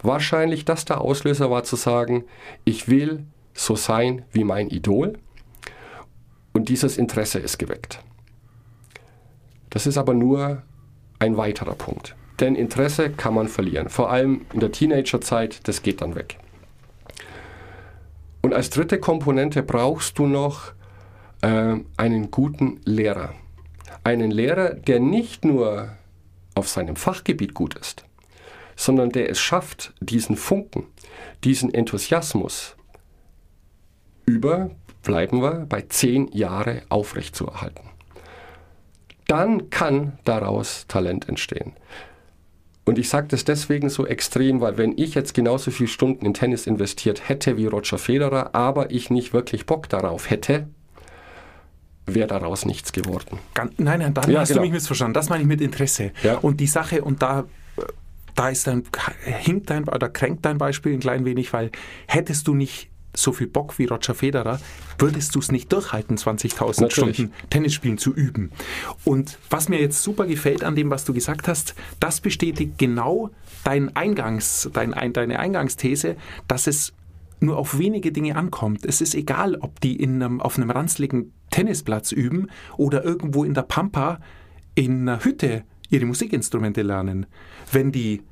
wahrscheinlich, 0.02 0.64
dass 0.64 0.84
der 0.84 1.00
Auslöser 1.00 1.50
war 1.50 1.64
zu 1.64 1.76
sagen, 1.76 2.24
ich 2.64 2.88
will 2.88 3.24
so 3.54 3.76
sein 3.76 4.24
wie 4.30 4.44
mein 4.44 4.68
Idol. 4.68 5.18
Und 6.52 6.68
dieses 6.68 6.98
Interesse 6.98 7.38
ist 7.38 7.58
geweckt. 7.58 8.00
Das 9.70 9.86
ist 9.86 9.96
aber 9.96 10.12
nur 10.12 10.62
ein 11.18 11.38
weiterer 11.38 11.74
Punkt. 11.74 12.14
Denn 12.40 12.54
Interesse 12.54 13.10
kann 13.10 13.34
man 13.34 13.48
verlieren. 13.48 13.88
Vor 13.88 14.10
allem 14.10 14.46
in 14.52 14.60
der 14.60 14.72
Teenagerzeit, 14.72 15.66
das 15.68 15.82
geht 15.82 16.00
dann 16.00 16.14
weg. 16.14 16.38
Und 18.40 18.54
als 18.54 18.70
dritte 18.70 18.98
Komponente 18.98 19.62
brauchst 19.62 20.18
du 20.18 20.26
noch 20.26 20.72
äh, 21.42 21.76
einen 21.96 22.30
guten 22.30 22.80
Lehrer. 22.84 23.34
Einen 24.04 24.30
Lehrer, 24.30 24.74
der 24.74 24.98
nicht 24.98 25.44
nur 25.44 25.90
auf 26.54 26.68
seinem 26.68 26.96
Fachgebiet 26.96 27.54
gut 27.54 27.74
ist, 27.74 28.04
sondern 28.74 29.10
der 29.10 29.30
es 29.30 29.40
schafft, 29.40 29.94
diesen 30.00 30.36
Funken, 30.36 30.86
diesen 31.44 31.72
Enthusiasmus 31.72 32.76
über, 34.26 34.70
bleiben 35.02 35.40
wir, 35.40 35.66
bei 35.68 35.82
zehn 35.82 36.28
Jahre 36.32 36.82
aufrechtzuerhalten. 36.88 37.84
Dann 39.28 39.70
kann 39.70 40.18
daraus 40.24 40.86
Talent 40.88 41.28
entstehen. 41.28 41.72
Und 42.84 42.98
ich 42.98 43.08
sage 43.08 43.28
das 43.28 43.44
deswegen 43.44 43.88
so 43.90 44.06
extrem, 44.06 44.60
weil 44.60 44.76
wenn 44.76 44.98
ich 44.98 45.14
jetzt 45.14 45.34
genauso 45.34 45.70
viele 45.70 45.88
Stunden 45.88 46.26
in 46.26 46.34
Tennis 46.34 46.66
investiert 46.66 47.28
hätte 47.28 47.56
wie 47.56 47.66
Roger 47.66 47.98
Federer, 47.98 48.54
aber 48.54 48.90
ich 48.90 49.08
nicht 49.08 49.32
wirklich 49.32 49.66
Bock 49.66 49.88
darauf 49.88 50.30
hätte, 50.30 50.66
wäre 52.06 52.26
daraus 52.26 52.64
nichts 52.64 52.92
geworden. 52.92 53.38
Ganz, 53.54 53.74
nein, 53.78 54.00
nein, 54.00 54.14
da 54.14 54.22
ja, 54.28 54.40
hast 54.40 54.48
genau. 54.48 54.60
du 54.60 54.66
mich 54.66 54.72
missverstanden. 54.72 55.14
Das 55.14 55.28
meine 55.28 55.42
ich 55.42 55.48
mit 55.48 55.60
Interesse. 55.60 56.10
Ja. 56.24 56.38
Und 56.38 56.58
die 56.58 56.66
Sache, 56.66 57.02
und 57.02 57.22
da, 57.22 57.44
da 58.34 58.48
ist 58.48 58.66
dann, 58.66 58.82
hinkt 59.24 59.70
dein, 59.70 59.88
oder 59.88 60.08
kränkt 60.08 60.44
dein 60.44 60.58
Beispiel 60.58 60.94
ein 60.94 61.00
klein 61.00 61.24
wenig, 61.24 61.52
weil 61.52 61.70
hättest 62.08 62.48
du 62.48 62.54
nicht 62.54 62.90
so 63.14 63.32
viel 63.32 63.46
Bock 63.46 63.78
wie 63.78 63.86
Roger 63.86 64.14
Federer, 64.14 64.60
würdest 64.98 65.34
du 65.34 65.38
es 65.38 65.52
nicht 65.52 65.72
durchhalten, 65.72 66.16
20.000 66.16 66.90
Stunden 66.90 67.32
Tennis 67.50 67.74
spielen 67.74 67.98
zu 67.98 68.14
üben. 68.14 68.50
Und 69.04 69.38
was 69.50 69.68
mir 69.68 69.80
jetzt 69.80 70.02
super 70.02 70.26
gefällt 70.26 70.64
an 70.64 70.76
dem, 70.76 70.90
was 70.90 71.04
du 71.04 71.12
gesagt 71.12 71.48
hast, 71.48 71.74
das 72.00 72.20
bestätigt 72.20 72.78
genau 72.78 73.30
dein 73.64 73.94
Eingangs, 73.96 74.70
dein, 74.72 74.94
deine 75.12 75.38
Eingangsthese, 75.38 76.16
dass 76.48 76.66
es 76.66 76.94
nur 77.40 77.58
auf 77.58 77.78
wenige 77.78 78.12
Dinge 78.12 78.36
ankommt. 78.36 78.84
Es 78.84 79.00
ist 79.00 79.14
egal, 79.14 79.56
ob 79.56 79.80
die 79.80 79.96
in 79.96 80.22
einem, 80.22 80.40
auf 80.40 80.56
einem 80.56 80.70
ranzligen 80.70 81.32
Tennisplatz 81.50 82.12
üben 82.12 82.48
oder 82.76 83.04
irgendwo 83.04 83.44
in 83.44 83.54
der 83.54 83.62
Pampa 83.62 84.20
in 84.74 85.02
einer 85.02 85.24
Hütte 85.24 85.64
ihre 85.90 86.06
Musikinstrumente 86.06 86.82
lernen. 86.82 87.26
Wenn 87.70 87.92
die 87.92 88.22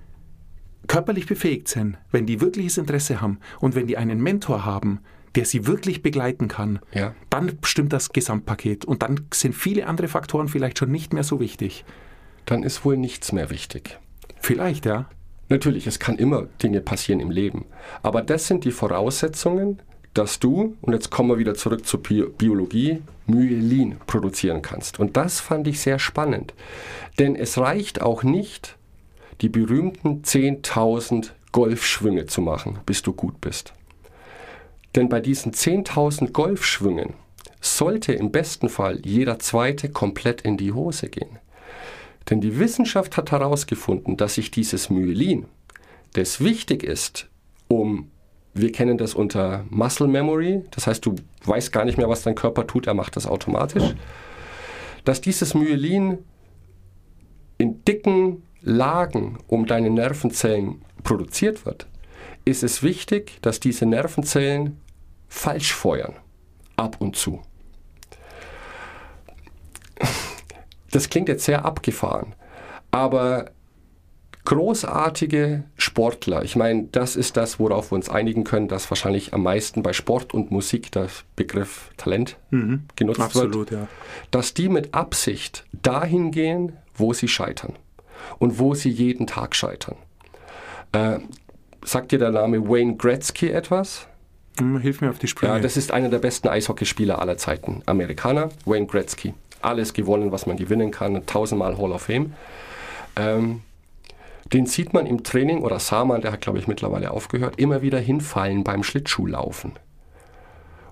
körperlich 0.91 1.27
befähigt 1.27 1.69
sind, 1.69 1.99
wenn 2.11 2.27
die 2.27 2.41
wirkliches 2.41 2.77
Interesse 2.77 3.21
haben 3.21 3.39
und 3.61 3.77
wenn 3.77 3.87
die 3.87 3.97
einen 3.97 4.21
Mentor 4.21 4.65
haben, 4.65 4.99
der 5.37 5.45
sie 5.45 5.69
wirklich 5.69 6.03
begleiten 6.03 6.49
kann, 6.49 6.81
ja. 6.93 7.15
dann 7.31 7.57
stimmt 7.63 7.93
das 7.93 8.09
Gesamtpaket 8.09 8.87
und 8.87 9.05
dann 9.05 9.21
sind 9.33 9.55
viele 9.55 9.87
andere 9.87 10.09
Faktoren 10.09 10.49
vielleicht 10.49 10.81
schon 10.81 10.91
nicht 10.91 11.13
mehr 11.13 11.23
so 11.23 11.39
wichtig. 11.39 11.85
Dann 12.45 12.65
ist 12.65 12.85
wohl 12.85 12.97
nichts 12.97 13.31
mehr 13.31 13.51
wichtig. 13.51 14.01
Vielleicht, 14.41 14.85
ja. 14.85 15.09
Natürlich, 15.49 15.87
es 15.87 16.01
kann 16.01 16.17
immer 16.17 16.49
Dinge 16.61 16.81
passieren 16.81 17.21
im 17.21 17.31
Leben. 17.31 17.67
Aber 18.03 18.21
das 18.21 18.49
sind 18.49 18.65
die 18.65 18.73
Voraussetzungen, 18.73 19.81
dass 20.13 20.41
du, 20.41 20.77
und 20.81 20.93
jetzt 20.93 21.11
kommen 21.11 21.29
wir 21.29 21.39
wieder 21.39 21.55
zurück 21.55 21.87
zur 21.87 22.03
Biologie, 22.03 23.01
Myelin 23.29 23.99
produzieren 24.09 24.61
kannst. 24.61 24.99
Und 24.99 25.17
das 25.17 25.39
fand 25.39 25.69
ich 25.69 25.79
sehr 25.79 26.01
spannend. 26.01 26.53
Denn 27.21 27.37
es 27.37 27.59
reicht 27.59 28.03
auch 28.03 28.25
nicht, 28.25 28.77
die 29.41 29.49
berühmten 29.49 30.23
10.000 30.23 31.31
Golfschwünge 31.53 32.27
zu 32.27 32.41
machen, 32.41 32.79
bis 32.87 33.03
du 33.03 33.13
gut 33.13 33.41
bist. 33.41 33.73
Denn 34.95 35.09
bei 35.09 35.21
diesen 35.21 35.53
10.000 35.53 36.33
Golfschwüngen 36.33 37.15
sollte 37.61 38.13
im 38.13 38.31
besten 38.31 38.69
Fall 38.69 39.01
jeder 39.05 39.39
zweite 39.39 39.91
komplett 39.91 40.43
in 40.43 40.57
die 40.57 40.73
Hose 40.73 41.09
gehen. 41.09 41.39
Denn 42.29 42.41
die 42.41 42.59
Wissenschaft 42.59 43.17
hat 43.17 43.33
herausgefunden, 43.33 44.17
dass 44.17 44.35
sich 44.35 44.51
dieses 44.51 44.91
Myelin, 44.91 45.47
das 46.13 46.43
wichtig 46.43 46.83
ist, 46.83 47.29
um, 47.69 48.11
wir 48.53 48.73
kennen 48.73 48.99
das 48.99 49.15
unter 49.15 49.65
Muscle 49.71 50.09
Memory, 50.09 50.65
das 50.71 50.87
heißt, 50.87 51.05
du 51.07 51.15
weißt 51.45 51.73
gar 51.73 51.85
nicht 51.85 51.99
mehr, 51.99 52.09
was 52.09 52.23
dein 52.23 52.35
Körper 52.35 52.67
tut, 52.67 52.87
er 52.87 52.95
macht 52.95 53.17
das 53.17 53.27
automatisch, 53.27 53.95
dass 55.05 55.21
dieses 55.21 55.55
Myelin 55.55 56.19
in 57.59 57.85
dicken 57.85 58.43
Lagen 58.63 59.39
um 59.47 59.67
deine 59.67 59.91
Nervenzellen 59.91 60.83
produziert 61.03 61.65
wird, 61.65 61.87
ist 62.45 62.63
es 62.63 62.83
wichtig, 62.83 63.39
dass 63.43 63.61
diese 63.61 63.87
Nervenzellen 63.87 64.81
falsch 65.29 65.73
feuern, 65.73 66.15
ab 66.77 66.97
und 66.99 67.17
zu. 67.17 67.41
Das 70.91 71.09
klingt 71.09 71.29
jetzt 71.29 71.45
sehr 71.45 71.65
abgefahren, 71.65 72.35
aber 72.91 73.53
großartige 74.45 75.65
Sportler. 75.77 76.43
Ich 76.43 76.57
meine, 76.57 76.89
das 76.91 77.15
ist 77.15 77.37
das, 77.37 77.61
worauf 77.61 77.93
wir 77.93 77.97
uns 77.97 78.09
einigen 78.09 78.43
können, 78.43 78.67
dass 78.69 78.91
wahrscheinlich 78.91 79.33
am 79.33 79.43
meisten 79.43 79.83
bei 79.83 79.93
Sport 79.93 80.35
und 80.35 80.51
Musik 80.51 80.91
der 80.91 81.07
Begriff 81.37 81.91
Talent 81.97 82.37
Mhm. 82.51 82.85
genutzt 82.97 83.21
Absolut, 83.21 83.55
wird, 83.55 83.71
ja. 83.73 83.89
dass 84.31 84.55
die 84.55 84.69
mit 84.69 84.95
Absicht 84.95 85.65
dahin 85.83 86.31
gehen, 86.33 86.73
wo 86.97 87.13
sie 87.13 87.29
scheitern 87.29 87.75
und 88.39 88.59
wo 88.59 88.75
sie 88.75 88.91
jeden 88.91 89.27
Tag 89.27 89.55
scheitern. 89.55 89.97
Äh, 90.93 91.19
sagt 91.85 92.13
dir 92.13 92.19
der 92.19 92.31
Name 92.31 92.69
Wayne 92.69 92.97
Gretzky 92.97 93.51
etwas? 93.51 94.07
Hm, 94.59 94.79
Hilf 94.81 95.01
mir 95.01 95.11
auf 95.11 95.19
die 95.19 95.29
Sprünge. 95.29 95.55
Ja, 95.55 95.61
das 95.61 95.77
ist 95.77 95.93
einer 95.93 96.09
der 96.09 96.19
besten 96.19 96.49
Eishockeyspieler 96.49 97.21
aller 97.21 97.37
Zeiten. 97.37 97.83
Amerikaner, 97.87 98.51
Wayne 98.65 98.87
Gretzky. 98.87 99.35
Alles 99.63 99.93
gewonnen, 99.93 100.33
was 100.33 100.47
man 100.47 100.57
gewinnen 100.57 100.91
kann, 100.91 101.25
tausendmal 101.27 101.77
Hall 101.79 101.93
of 101.93 102.03
Fame. 102.03 102.35
Ähm, 103.17 103.63
den 104.53 104.67
sieht 104.67 104.93
man 104.93 105.07
im 105.07 105.23
Training, 105.23 105.63
oder 105.63 105.79
sah 105.79 106.05
man, 106.05 106.23
der 106.23 106.33
hat 106.33 106.41
glaube 106.41 106.59
ich 106.59 106.67
mittlerweile 106.67 107.11
aufgehört, 107.11 107.59
immer 107.59 107.83
wieder 107.83 107.99
hinfallen 107.99 108.65
beim 108.65 108.83
Schlittschuhlaufen. 108.83 109.73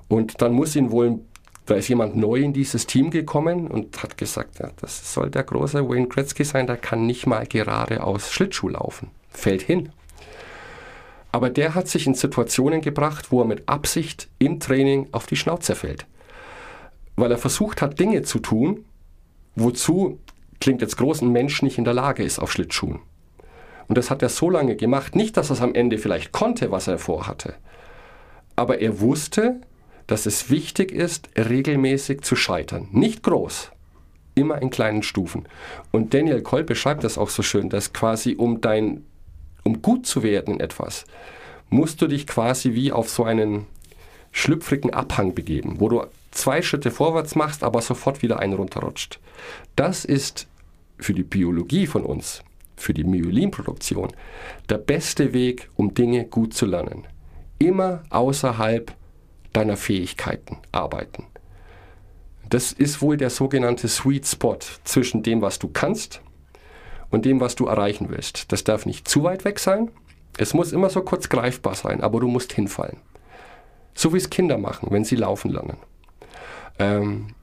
Und 0.09 0.41
dann 0.41 0.53
muss 0.53 0.77
ihn 0.77 0.91
wohl, 0.91 1.21
da 1.69 1.75
ist 1.75 1.89
jemand 1.89 2.17
neu 2.17 2.37
in 2.37 2.53
dieses 2.55 2.87
Team 2.87 3.11
gekommen 3.11 3.69
und 3.69 4.03
hat 4.03 4.17
gesagt, 4.17 4.59
ja, 4.59 4.71
das 4.81 5.13
soll 5.13 5.31
der 5.31 5.45
große 5.45 5.87
Wayne 5.87 6.09
Gretzky 6.09 6.45
sein, 6.45 6.67
der 6.67 6.79
kann 6.79 7.07
nicht 7.07 7.27
mal 7.27 7.47
geradeaus 7.47 8.33
Schlittschuh 8.33 8.71
laufen. 8.71 9.11
Fällt 9.31 9.63
hin. 9.63 9.91
Aber 11.31 11.51
der 11.51 11.75
hat 11.75 11.89
sich 11.89 12.07
in 12.07 12.15
Situationen 12.15 12.81
gebracht, 12.81 13.31
wo 13.31 13.43
er 13.43 13.47
mit 13.47 13.69
Absicht 13.69 14.29
im 14.39 14.61
Training 14.61 15.09
auf 15.13 15.27
die 15.27 15.37
Schnauze 15.37 15.75
fällt. 15.75 16.07
Weil 17.17 17.31
er 17.31 17.39
versucht 17.39 17.83
hat, 17.83 18.01
Dinge 18.01 18.23
zu 18.23 18.39
tun, 18.39 18.87
wozu, 19.55 20.19
klingt 20.61 20.81
jetzt 20.81 20.97
groß, 20.97 21.21
ein 21.21 21.33
Mensch 21.33 21.61
nicht 21.61 21.77
in 21.77 21.85
der 21.85 21.93
Lage 21.93 22.23
ist 22.23 22.39
auf 22.39 22.51
Schlittschuhen. 22.51 23.01
Und 23.89 23.99
das 23.99 24.11
hat 24.11 24.23
er 24.23 24.31
so 24.31 24.49
lange 24.49 24.75
gemacht, 24.75 25.15
nicht, 25.15 25.37
dass 25.37 25.51
er 25.51 25.55
es 25.55 25.61
am 25.61 25.75
Ende 25.75 25.99
vielleicht 25.99 26.33
konnte, 26.33 26.71
was 26.71 26.89
er 26.89 26.99
vorhatte, 26.99 27.55
aber 28.57 28.81
er 28.81 29.01
wusste, 29.01 29.61
dass 30.09 30.27
es 30.27 30.51
wichtig 30.51 30.91
ist, 30.91 31.29
regelmäßig 31.37 32.23
zu 32.23 32.35
scheitern. 32.35 32.89
Nicht 32.91 33.23
groß, 33.23 33.71
immer 34.35 34.61
in 34.61 34.71
kleinen 34.71 35.05
Stufen. 35.05 35.45
Und 35.93 36.15
Daniel 36.15 36.43
Koll 36.43 36.65
beschreibt 36.65 37.05
das 37.05 37.19
auch 37.19 37.29
so 37.29 37.43
schön, 37.43 37.69
dass 37.69 37.93
quasi 37.93 38.35
um 38.35 38.61
dein, 38.61 39.05
um 39.63 39.81
gut 39.83 40.07
zu 40.07 40.25
werden 40.25 40.55
in 40.55 40.61
etwas, 40.61 41.05
musst 41.71 42.01
du 42.03 42.09
dich 42.09 42.27
quasi 42.27 42.75
wie 42.75 42.91
auf 42.91 43.11
so 43.11 43.25
einen 43.25 43.67
schlüpfrigen 44.33 44.93
Abhang 44.93 45.35
begeben, 45.35 45.77
wo 45.79 45.89
du 45.89 46.05
zwei 46.31 46.63
Schritte 46.63 46.91
vorwärts 46.91 47.35
machst, 47.35 47.63
aber 47.63 47.83
sofort 47.83 48.23
wieder 48.23 48.39
einen 48.39 48.55
runterrutscht. 48.55 49.21
Das 49.77 50.05
ist 50.05 50.47
für 50.99 51.13
die 51.13 51.23
Biologie 51.23 51.87
von 51.87 52.05
uns, 52.05 52.43
für 52.77 52.95
die 52.95 53.05
Myelinproduktion, 53.05 54.09
der 54.71 54.79
beste 54.79 55.35
Weg, 55.35 55.69
um 55.77 55.93
Dinge 55.93 56.25
gut 56.25 56.55
zu 56.55 56.65
lernen. 56.65 57.07
Immer 57.59 58.05
außerhalb 58.11 58.95
deiner 59.53 59.77
Fähigkeiten 59.77 60.59
arbeiten. 60.73 61.27
Das 62.49 62.73
ist 62.73 63.03
wohl 63.03 63.17
der 63.17 63.31
sogenannte 63.31 63.89
Sweet 63.89 64.27
Spot 64.27 64.59
zwischen 64.85 65.23
dem, 65.23 65.43
was 65.43 65.59
du 65.59 65.69
kannst 65.69 66.23
und 67.11 67.25
dem, 67.25 67.41
was 67.41 67.57
du 67.57 67.67
erreichen 67.67 68.09
willst. 68.09 68.53
Das 68.53 68.65
darf 68.65 68.87
nicht 68.87 69.09
zu 69.09 69.23
weit 69.23 69.45
weg 69.45 69.59
sein. 69.59 69.91
Es 70.39 70.55
muss 70.55 70.73
immer 70.73 70.89
so 70.89 71.03
kurz 71.03 71.29
greifbar 71.29 71.75
sein, 71.75 72.01
aber 72.01 72.21
du 72.21 72.29
musst 72.29 72.53
hinfallen. 72.53 72.99
So 73.95 74.13
wie 74.15 74.19
es 74.19 74.31
Kinder 74.31 74.57
machen, 74.57 74.89
wenn 74.91 75.05
sie 75.05 75.17
laufen 75.17 75.51
lernen. 75.51 75.77
Ähm, 76.79 77.35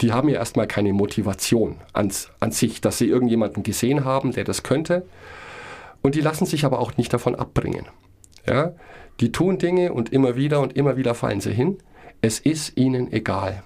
die 0.00 0.12
haben 0.12 0.28
ja 0.28 0.36
erstmal 0.36 0.66
keine 0.66 0.92
Motivation 0.92 1.76
an, 1.92 2.10
an 2.40 2.50
sich, 2.50 2.80
dass 2.80 2.98
sie 2.98 3.08
irgendjemanden 3.08 3.62
gesehen 3.62 4.04
haben, 4.04 4.32
der 4.32 4.44
das 4.44 4.62
könnte. 4.62 5.06
Und 6.02 6.14
die 6.14 6.20
lassen 6.20 6.46
sich 6.46 6.64
aber 6.64 6.80
auch 6.80 6.96
nicht 6.96 7.12
davon 7.12 7.34
abbringen. 7.34 7.86
Ja? 8.46 8.72
Die 9.20 9.32
tun 9.32 9.58
Dinge 9.58 9.92
und 9.92 10.12
immer 10.12 10.36
wieder 10.36 10.60
und 10.60 10.76
immer 10.76 10.96
wieder 10.96 11.14
fallen 11.14 11.40
sie 11.40 11.52
hin. 11.52 11.78
Es 12.20 12.38
ist 12.40 12.76
ihnen 12.76 13.12
egal. 13.12 13.62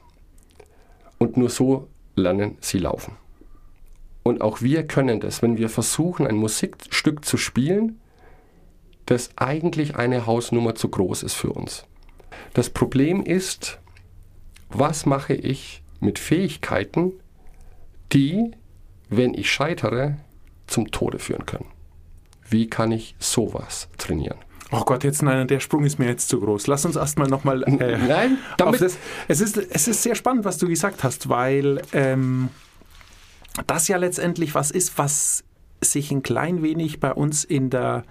Und 1.19 1.37
nur 1.37 1.51
so 1.51 1.89
lernen 2.17 2.57
sie 2.61 2.79
laufen. 2.79 3.17
Und 4.23 4.43
auch 4.43 4.61
wir 4.61 4.87
können 4.87 5.21
das, 5.21 5.43
wenn 5.43 5.57
wir 5.57 5.69
versuchen, 5.71 6.27
ein 6.27 6.37
Musikstück 6.37 7.25
zu 7.25 7.37
spielen, 7.37 7.99
das 9.07 9.31
eigentlich 9.37 9.97
eine 9.97 10.27
Hausnummer 10.27 10.75
zu 10.75 10.91
groß 10.91 11.23
ist 11.23 11.35
für 11.35 11.51
uns. 11.51 11.87
Das 12.53 12.69
Problem 12.69 13.23
ist, 13.23 13.79
was 14.69 15.07
mache 15.07 15.35
ich 15.35 15.83
mit 16.01 16.19
Fähigkeiten, 16.19 17.13
die, 18.13 18.51
wenn 19.09 19.33
ich 19.33 19.51
scheitere, 19.51 20.19
zum 20.67 20.91
Tode 20.91 21.19
führen 21.19 21.47
können? 21.47 21.71
Wie 22.49 22.69
kann 22.69 22.93
ich 22.93 23.15
sowas 23.19 23.89
trainieren? 23.97 24.39
Oh 24.71 24.83
Gott, 24.85 25.03
jetzt 25.05 25.23
nein, 25.23 25.49
der 25.49 25.61
Sprung 25.61 25.85
ist 25.85 25.99
mir 25.99 26.07
jetzt 26.07 26.29
zu 26.29 26.41
groß. 26.41 26.67
Lass 26.67 26.85
uns 26.85 26.97
erstmal 26.97 27.29
nochmal. 27.29 27.63
Äh, 27.63 27.97
Nein, 28.07 28.39
damit- 28.59 28.81
das, 28.83 28.99
es, 29.29 29.41
ist, 29.41 29.57
es 29.57 29.89
ist 29.89 30.03
sehr 30.03 30.15
spannend, 30.15 30.45
was 30.45 30.59
du 30.59 30.69
gesagt 30.69 31.05
hast, 31.05 31.29
weil 31.31 31.81
ähm, 31.93 32.51
das 33.67 33.89
ja 33.89 33.97
letztendlich 33.97 34.55
was 34.55 34.71
ist, 34.71 34.99
was 34.99 35.43
sich 35.83 36.11
ein 36.11 36.23
klein 36.23 36.63
wenig 36.63 37.01
bei 37.01 37.13
uns 37.13 37.45
in 37.45 37.71
der, 37.71 38.05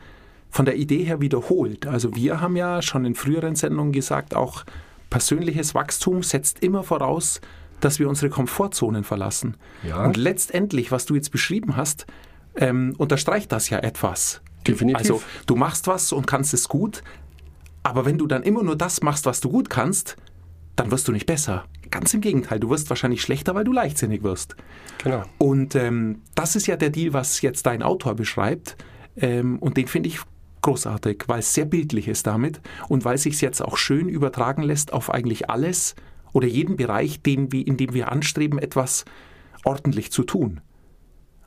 von 0.49 0.65
der 0.65 0.77
Idee 0.77 1.03
her 1.03 1.21
wiederholt. 1.21 1.85
Also 1.85 2.15
wir 2.15 2.41
haben 2.41 2.55
ja 2.55 2.81
schon 2.81 3.05
in 3.05 3.13
früheren 3.13 3.55
Sendungen 3.55 3.91
gesagt, 3.91 4.35
auch 4.35 4.63
persönliches 5.09 5.75
Wachstum 5.75 6.23
setzt 6.23 6.63
immer 6.63 6.83
voraus, 6.83 7.39
dass 7.81 7.99
wir 7.99 8.09
unsere 8.09 8.29
Komfortzonen 8.29 9.03
verlassen. 9.03 9.57
Ja. 9.83 10.03
Und 10.05 10.17
letztendlich, 10.17 10.91
was 10.91 11.05
du 11.05 11.13
jetzt 11.15 11.31
beschrieben 11.31 11.75
hast, 11.77 12.07
ähm, 12.55 12.95
unterstreicht 12.97 13.51
das 13.51 13.69
ja 13.69 13.77
etwas. 13.79 14.41
Definitiv. 14.67 14.97
Also 14.97 15.23
du 15.45 15.55
machst 15.55 15.87
was 15.87 16.11
und 16.11 16.27
kannst 16.27 16.53
es 16.53 16.67
gut, 16.67 17.03
aber 17.83 18.05
wenn 18.05 18.17
du 18.17 18.27
dann 18.27 18.43
immer 18.43 18.63
nur 18.63 18.75
das 18.75 19.01
machst, 19.01 19.25
was 19.25 19.39
du 19.39 19.49
gut 19.49 19.69
kannst, 19.69 20.17
dann 20.75 20.91
wirst 20.91 21.07
du 21.07 21.11
nicht 21.11 21.25
besser. 21.25 21.65
Ganz 21.89 22.13
im 22.13 22.21
Gegenteil, 22.21 22.59
du 22.59 22.69
wirst 22.69 22.89
wahrscheinlich 22.89 23.21
schlechter, 23.21 23.55
weil 23.55 23.63
du 23.63 23.71
leichtsinnig 23.71 24.23
wirst. 24.23 24.55
Genau. 25.03 25.23
Und 25.37 25.75
ähm, 25.75 26.21
das 26.35 26.55
ist 26.55 26.67
ja 26.67 26.75
der 26.75 26.89
Deal, 26.89 27.13
was 27.13 27.41
jetzt 27.41 27.65
dein 27.65 27.81
Autor 27.81 28.15
beschreibt. 28.15 28.77
Ähm, 29.15 29.57
und 29.59 29.77
den 29.77 29.87
finde 29.87 30.09
ich 30.09 30.19
großartig, 30.61 31.23
weil 31.27 31.39
es 31.39 31.53
sehr 31.53 31.65
bildlich 31.65 32.07
ist 32.07 32.27
damit 32.27 32.61
und 32.89 33.05
weil 33.05 33.17
sich 33.17 33.39
jetzt 33.41 33.61
auch 33.61 33.77
schön 33.77 34.09
übertragen 34.09 34.63
lässt 34.63 34.91
auf 34.91 35.13
eigentlich 35.13 35.49
alles 35.49 35.95
oder 36.33 36.47
jeden 36.47 36.75
Bereich, 36.75 37.21
den 37.21 37.51
wir, 37.51 37.65
in 37.65 37.77
dem 37.77 37.93
wir 37.93 38.11
anstreben, 38.11 38.59
etwas 38.59 39.05
ordentlich 39.63 40.11
zu 40.11 40.23
tun. 40.23 40.61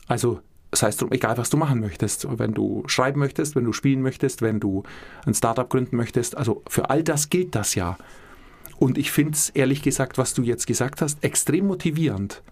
Also 0.07 0.41
das 0.81 0.99
heißt, 0.99 1.05
egal 1.11 1.37
was 1.37 1.51
du 1.51 1.59
machen 1.59 1.81
möchtest, 1.81 2.27
wenn 2.39 2.55
du 2.55 2.85
schreiben 2.87 3.21
möchtest, 3.21 3.55
wenn 3.55 3.65
du 3.65 3.73
spielen 3.75 4.01
möchtest, 4.01 4.41
wenn 4.41 4.61
du 4.61 4.83
ein 5.27 5.35
Startup 5.35 5.69
gründen 5.69 5.97
möchtest, 5.97 6.39
also 6.39 6.63
für 6.69 6.89
all 6.89 7.03
das 7.03 7.29
gilt 7.29 7.55
das 7.55 7.75
ja. 7.75 7.99
Und 8.79 8.97
ich 8.97 9.11
finde 9.11 9.33
es 9.33 9.51
ehrlich 9.51 9.83
gesagt, 9.83 10.17
was 10.17 10.33
du 10.33 10.43
jetzt 10.43 10.67
gesagt 10.67 11.03
hast, 11.03 11.23
extrem 11.23 11.67
motivierend. 11.67 12.43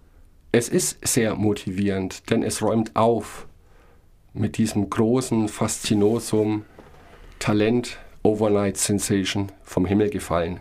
Es 0.53 0.69
ist 0.69 0.99
sehr 1.07 1.37
motivierend, 1.37 2.29
denn 2.29 2.43
es 2.43 2.61
räumt 2.61 2.95
auf 2.97 3.47
mit 4.35 4.59
diesem 4.59 4.91
großen 4.91 5.49
Faszinosum 5.49 6.65
Talent, 7.39 7.99
Overnight 8.23 8.77
Sensation 8.77 9.51
vom 9.63 9.87
Himmel 9.87 10.11
gefallen. 10.11 10.61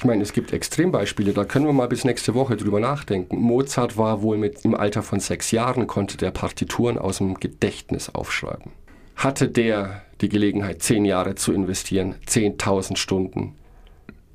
Ich 0.00 0.06
meine, 0.06 0.22
es 0.22 0.32
gibt 0.32 0.54
Extrembeispiele, 0.54 1.34
da 1.34 1.44
können 1.44 1.66
wir 1.66 1.74
mal 1.74 1.86
bis 1.86 2.04
nächste 2.04 2.34
Woche 2.34 2.56
drüber 2.56 2.80
nachdenken. 2.80 3.36
Mozart 3.36 3.98
war 3.98 4.22
wohl 4.22 4.38
mit 4.38 4.64
im 4.64 4.74
Alter 4.74 5.02
von 5.02 5.20
sechs 5.20 5.50
Jahren, 5.50 5.86
konnte 5.86 6.16
der 6.16 6.30
Partituren 6.30 6.96
aus 6.96 7.18
dem 7.18 7.34
Gedächtnis 7.34 8.08
aufschreiben. 8.08 8.72
Hatte 9.14 9.50
der 9.50 10.00
die 10.22 10.30
Gelegenheit, 10.30 10.82
zehn 10.82 11.04
Jahre 11.04 11.34
zu 11.34 11.52
investieren, 11.52 12.14
10.000 12.26 12.96
Stunden? 12.96 13.56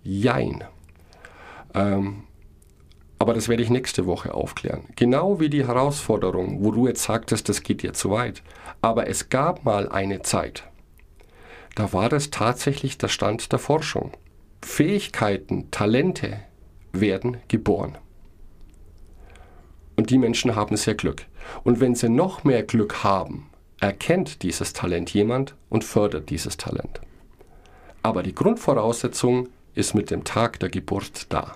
Jein. 0.04 0.64
Ähm, 1.74 2.26
aber 3.18 3.34
das 3.34 3.50
werde 3.50 3.64
ich 3.64 3.72
nächste 3.72 4.06
Woche 4.06 4.36
aufklären. 4.36 4.84
Genau 4.96 5.40
wie 5.40 5.50
die 5.50 5.66
Herausforderung, 5.66 6.64
wo 6.64 6.70
du 6.70 6.86
jetzt 6.86 7.02
sagtest, 7.02 7.50
das 7.50 7.64
geht 7.64 7.82
dir 7.82 7.94
zu 7.94 8.12
weit. 8.12 8.44
Aber 8.84 9.08
es 9.08 9.30
gab 9.30 9.66
mal 9.66 9.90
eine 9.90 10.22
Zeit, 10.22 10.64
da 11.74 11.92
war 11.92 12.08
das 12.08 12.30
tatsächlich 12.30 13.00
der 13.00 13.08
Stand 13.08 13.52
der 13.52 13.58
Forschung. 13.58 14.12
Fähigkeiten, 14.66 15.70
Talente 15.72 16.42
werden 16.92 17.38
geboren. 17.48 17.98
Und 19.96 20.10
die 20.10 20.18
Menschen 20.18 20.56
haben 20.56 20.76
sehr 20.76 20.96
Glück. 20.96 21.28
Und 21.64 21.80
wenn 21.80 21.96
sie 21.96 22.10
noch 22.10 22.44
mehr 22.44 22.64
Glück 22.64 23.04
haben, 23.04 23.50
erkennt 23.80 24.42
dieses 24.44 24.74
Talent 24.74 25.14
jemand 25.14 25.56
und 25.70 25.84
fördert 25.86 26.30
dieses 26.30 26.58
Talent. 26.58 27.00
Aber 28.02 28.24
die 28.24 28.36
Grundvoraussetzung 28.36 29.48
ist 29.76 29.94
mit 29.94 30.12
dem 30.12 30.26
Tag 30.26 30.60
der 30.60 30.70
Geburt 30.70 31.32
da. 31.32 31.56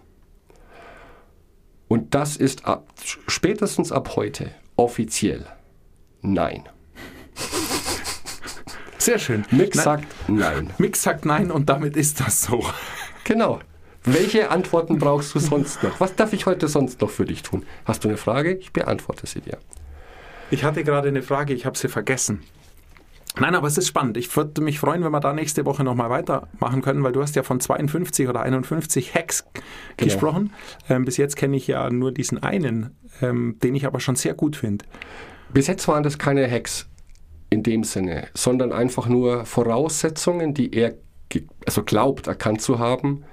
Und 1.89 2.13
das 2.15 2.37
ist 2.37 2.65
ab, 2.65 2.87
spätestens 3.27 3.91
ab 3.91 4.15
heute 4.15 4.51
offiziell 4.77 5.45
Nein. 6.21 6.69
Sehr 8.99 9.17
schön. 9.17 9.45
Mick 9.49 9.75
Nein, 9.75 9.83
sagt 9.83 10.29
Nein. 10.29 10.69
Mick 10.77 10.95
sagt 10.95 11.25
nein 11.25 11.51
und 11.51 11.69
damit 11.69 11.97
ist 11.97 12.19
das 12.19 12.43
so. 12.43 12.63
Genau. 13.29 13.59
Welche 14.05 14.49
Antworten 14.49 14.97
brauchst 14.97 15.35
du 15.35 15.39
sonst 15.39 15.83
noch? 15.83 15.99
Was 15.99 16.15
darf 16.15 16.33
ich 16.33 16.47
heute 16.47 16.67
sonst 16.67 16.99
noch 16.99 17.11
für 17.11 17.25
dich 17.25 17.43
tun? 17.43 17.63
Hast 17.85 18.03
du 18.03 18.07
eine 18.07 18.17
Frage? 18.17 18.55
Ich 18.55 18.73
beantworte 18.73 19.27
sie 19.27 19.39
dir. 19.41 19.59
Ich 20.49 20.63
hatte 20.63 20.83
gerade 20.83 21.09
eine 21.09 21.21
Frage, 21.21 21.53
ich 21.53 21.67
habe 21.67 21.77
sie 21.77 21.89
vergessen. 21.89 22.41
Nein, 23.39 23.53
aber 23.53 23.67
es 23.67 23.77
ist 23.77 23.87
spannend. 23.87 24.17
Ich 24.17 24.35
würde 24.35 24.61
mich 24.61 24.79
freuen, 24.79 25.03
wenn 25.03 25.11
wir 25.11 25.19
da 25.19 25.31
nächste 25.33 25.63
Woche 25.65 25.83
nochmal 25.83 26.09
weitermachen 26.09 26.81
können, 26.81 27.03
weil 27.03 27.11
du 27.11 27.21
hast 27.21 27.35
ja 27.35 27.43
von 27.43 27.59
52 27.59 28.27
oder 28.27 28.41
51 28.41 29.13
Hacks 29.13 29.45
Genau. 29.97 30.11
gesprochen. 30.11 30.53
Ähm, 30.89 31.05
bis 31.05 31.17
jetzt 31.17 31.35
kenne 31.35 31.55
ich 31.55 31.67
ja 31.67 31.87
nur 31.91 32.11
diesen 32.11 32.41
einen, 32.41 32.97
ähm, 33.21 33.57
den 33.61 33.75
ich 33.75 33.85
aber 33.85 33.99
schon 33.99 34.15
sehr 34.15 34.33
gut 34.33 34.55
finde. 34.55 34.85
Bis 35.53 35.67
jetzt 35.67 35.87
waren 35.87 36.01
das 36.01 36.17
keine 36.17 36.49
Hacks 36.49 36.87
in 37.51 37.61
dem 37.61 37.83
Sinne, 37.83 38.27
sondern 38.33 38.71
einfach 38.71 39.07
nur 39.07 39.45
Voraussetzungen, 39.45 40.55
die 40.55 40.73
er 40.73 40.95
also 41.65 41.83
glaubt 41.83 42.27
erkannt 42.27 42.61
zu 42.61 42.79
haben, 42.79 43.23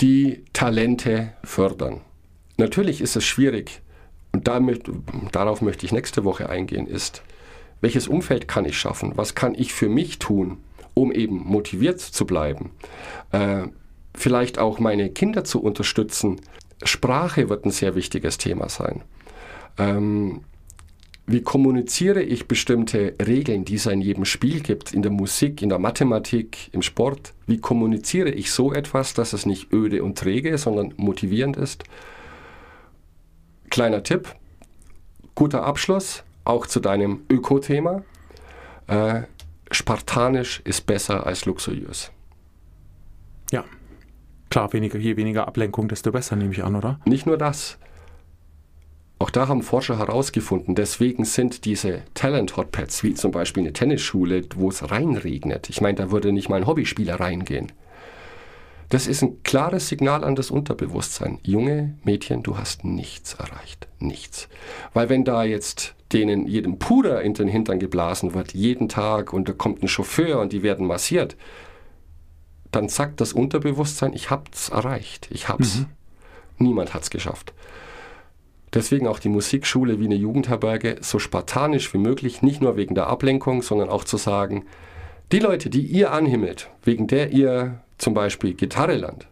die 0.00 0.44
Talente 0.52 1.32
fördern. 1.44 2.00
Natürlich 2.58 3.00
ist 3.00 3.16
es 3.16 3.24
schwierig, 3.24 3.82
und 4.32 4.48
damit, 4.48 4.82
darauf 5.32 5.62
möchte 5.62 5.86
ich 5.86 5.92
nächste 5.92 6.24
Woche 6.24 6.50
eingehen, 6.50 6.86
ist, 6.86 7.22
welches 7.80 8.06
Umfeld 8.06 8.48
kann 8.48 8.66
ich 8.66 8.78
schaffen? 8.78 9.12
Was 9.16 9.34
kann 9.34 9.54
ich 9.54 9.72
für 9.72 9.88
mich 9.88 10.18
tun, 10.18 10.58
um 10.92 11.10
eben 11.10 11.38
motiviert 11.38 12.00
zu 12.00 12.26
bleiben? 12.26 12.70
Äh, 13.32 13.68
vielleicht 14.14 14.58
auch 14.58 14.78
meine 14.78 15.08
Kinder 15.08 15.44
zu 15.44 15.62
unterstützen. 15.62 16.40
Sprache 16.82 17.48
wird 17.48 17.64
ein 17.64 17.70
sehr 17.70 17.94
wichtiges 17.94 18.36
Thema 18.36 18.68
sein. 18.68 19.02
Ähm, 19.78 20.42
wie 21.26 21.42
kommuniziere 21.42 22.22
ich 22.22 22.46
bestimmte 22.46 23.14
Regeln, 23.24 23.64
die 23.64 23.74
es 23.74 23.86
in 23.86 24.00
jedem 24.00 24.24
Spiel 24.24 24.60
gibt, 24.60 24.94
in 24.94 25.02
der 25.02 25.10
Musik, 25.10 25.60
in 25.60 25.68
der 25.68 25.80
Mathematik, 25.80 26.72
im 26.72 26.82
Sport? 26.82 27.34
Wie 27.46 27.58
kommuniziere 27.58 28.30
ich 28.30 28.52
so 28.52 28.72
etwas, 28.72 29.12
dass 29.12 29.32
es 29.32 29.44
nicht 29.44 29.72
öde 29.72 30.04
und 30.04 30.16
träge, 30.16 30.56
sondern 30.56 30.94
motivierend 30.96 31.56
ist? 31.56 31.82
Kleiner 33.70 34.04
Tipp, 34.04 34.36
guter 35.34 35.64
Abschluss, 35.64 36.22
auch 36.44 36.66
zu 36.68 36.78
deinem 36.78 37.22
Öko-Thema. 37.28 38.04
Äh, 38.86 39.22
spartanisch 39.72 40.60
ist 40.64 40.86
besser 40.86 41.26
als 41.26 41.44
luxuriös. 41.44 42.12
Ja. 43.50 43.64
Klar, 44.48 44.72
weniger, 44.72 45.00
je 45.00 45.16
weniger 45.16 45.48
Ablenkung, 45.48 45.88
desto 45.88 46.12
besser, 46.12 46.36
nehme 46.36 46.52
ich 46.52 46.62
an, 46.62 46.76
oder? 46.76 47.00
Nicht 47.04 47.26
nur 47.26 47.36
das. 47.36 47.78
Auch 49.18 49.30
da 49.30 49.48
haben 49.48 49.62
Forscher 49.62 49.98
herausgefunden, 49.98 50.74
deswegen 50.74 51.24
sind 51.24 51.64
diese 51.64 52.02
Talent-Hotpads, 52.12 53.02
wie 53.02 53.14
zum 53.14 53.30
Beispiel 53.30 53.62
eine 53.62 53.72
Tennisschule, 53.72 54.42
wo 54.54 54.68
es 54.68 54.90
reinregnet. 54.90 55.70
Ich 55.70 55.80
meine, 55.80 55.94
da 55.94 56.10
würde 56.10 56.32
nicht 56.32 56.50
mal 56.50 56.56
ein 56.56 56.66
Hobbyspieler 56.66 57.18
reingehen. 57.18 57.72
Das 58.90 59.06
ist 59.06 59.22
ein 59.22 59.42
klares 59.42 59.88
Signal 59.88 60.22
an 60.22 60.36
das 60.36 60.50
Unterbewusstsein. 60.50 61.38
Junge 61.42 61.96
Mädchen, 62.04 62.42
du 62.42 62.56
hast 62.58 62.84
nichts 62.84 63.34
erreicht. 63.34 63.88
Nichts. 63.98 64.48
Weil 64.92 65.08
wenn 65.08 65.24
da 65.24 65.42
jetzt 65.44 65.94
denen 66.12 66.46
jedem 66.46 66.78
Puder 66.78 67.22
in 67.22 67.34
den 67.34 67.48
Hintern 67.48 67.80
geblasen 67.80 68.34
wird, 68.34 68.52
jeden 68.52 68.88
Tag, 68.88 69.32
und 69.32 69.48
da 69.48 69.54
kommt 69.54 69.82
ein 69.82 69.88
Chauffeur 69.88 70.38
und 70.40 70.52
die 70.52 70.62
werden 70.62 70.86
massiert, 70.86 71.36
dann 72.70 72.88
sagt 72.88 73.20
das 73.20 73.32
Unterbewusstsein, 73.32 74.12
ich 74.12 74.30
hab's 74.30 74.68
erreicht. 74.68 75.28
Ich 75.30 75.48
hab's. 75.48 75.84
Niemand 76.58 76.94
hat's 76.94 77.10
geschafft. 77.10 77.54
Deswegen 78.76 79.06
auch 79.06 79.18
die 79.18 79.28
Musikschule 79.28 79.98
wie 79.98 80.04
eine 80.04 80.14
Jugendherberge 80.14 80.96
so 81.00 81.18
spartanisch 81.18 81.92
wie 81.94 81.98
möglich, 81.98 82.42
nicht 82.42 82.60
nur 82.60 82.76
wegen 82.76 82.94
der 82.94 83.06
Ablenkung, 83.06 83.62
sondern 83.62 83.88
auch 83.88 84.04
zu 84.04 84.16
sagen, 84.16 84.66
die 85.32 85.38
Leute, 85.38 85.70
die 85.70 85.80
ihr 85.80 86.12
anhimmelt, 86.12 86.70
wegen 86.84 87.06
der 87.06 87.32
ihr 87.32 87.80
zum 87.98 88.14
Beispiel 88.14 88.54
Gitarre 88.54 88.94
lernt, 88.94 89.26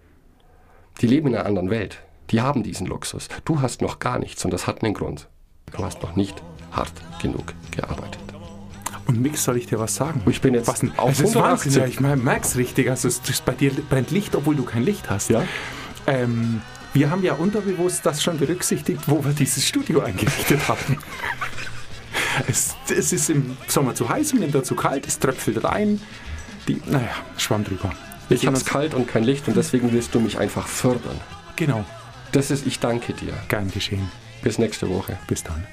die 1.00 1.06
leben 1.06 1.28
in 1.28 1.36
einer 1.36 1.46
anderen 1.46 1.70
Welt. 1.70 1.98
Die 2.30 2.40
haben 2.40 2.62
diesen 2.62 2.86
Luxus. 2.86 3.28
Du 3.44 3.60
hast 3.60 3.82
noch 3.82 3.98
gar 3.98 4.18
nichts 4.18 4.44
und 4.44 4.52
das 4.52 4.66
hat 4.66 4.82
einen 4.82 4.94
Grund. 4.94 5.28
Du 5.76 5.84
hast 5.84 6.02
noch 6.02 6.16
nicht 6.16 6.42
hart 6.72 6.92
genug 7.20 7.52
gearbeitet. 7.70 8.20
Und 9.06 9.20
Mix, 9.20 9.44
soll 9.44 9.58
ich 9.58 9.66
dir 9.66 9.78
was 9.78 9.94
sagen? 9.94 10.22
Ich 10.26 10.40
bin 10.40 10.54
jetzt 10.54 10.66
was, 10.66 10.82
auf 10.96 11.10
es 11.10 11.20
ist 11.20 11.36
180. 11.36 11.76
Wahnsinn, 11.76 11.84
ich 11.90 12.00
merke 12.00 12.42
es 12.42 12.56
richtig. 12.56 12.88
Also 12.88 13.08
es, 13.08 13.20
bei 13.44 13.52
dir 13.52 13.70
brennt 13.90 14.10
Licht, 14.10 14.34
obwohl 14.34 14.56
du 14.56 14.64
kein 14.64 14.82
Licht 14.82 15.10
hast. 15.10 15.28
Ja? 15.28 15.42
Ähm, 16.06 16.62
wir 16.94 17.10
haben 17.10 17.22
ja 17.22 17.34
unterbewusst 17.34 18.06
das 18.06 18.22
schon 18.22 18.38
berücksichtigt, 18.38 19.02
wo 19.06 19.24
wir 19.24 19.32
dieses 19.32 19.66
Studio 19.66 20.00
eingerichtet 20.02 20.66
haben. 20.68 20.98
es, 22.48 22.74
es 22.88 23.12
ist 23.12 23.30
im 23.30 23.56
Sommer 23.68 23.94
zu 23.94 24.08
heiß, 24.08 24.32
im 24.32 24.40
Winter 24.40 24.62
zu 24.64 24.74
kalt, 24.74 25.06
es 25.06 25.18
tröpfelt 25.18 25.62
rein. 25.64 26.00
Die, 26.68 26.80
naja, 26.86 27.10
Schwamm 27.36 27.64
drüber. 27.64 27.90
Wir 28.28 28.36
Ich 28.36 28.42
können 28.44 28.54
hab's 28.56 28.62
uns- 28.62 28.72
kalt 28.72 28.94
und 28.94 29.06
kein 29.08 29.24
Licht 29.24 29.46
und 29.48 29.56
deswegen 29.56 29.92
willst 29.92 30.14
du 30.14 30.20
mich 30.20 30.38
einfach 30.38 30.66
fördern. 30.66 31.20
Genau, 31.56 31.84
Das 32.32 32.50
ist, 32.50 32.66
ich 32.66 32.80
danke 32.80 33.12
dir. 33.12 33.34
gern 33.48 33.70
geschehen. 33.70 34.10
Bis 34.42 34.58
nächste 34.58 34.88
Woche. 34.88 35.18
Bis 35.26 35.42
dann. 35.42 35.66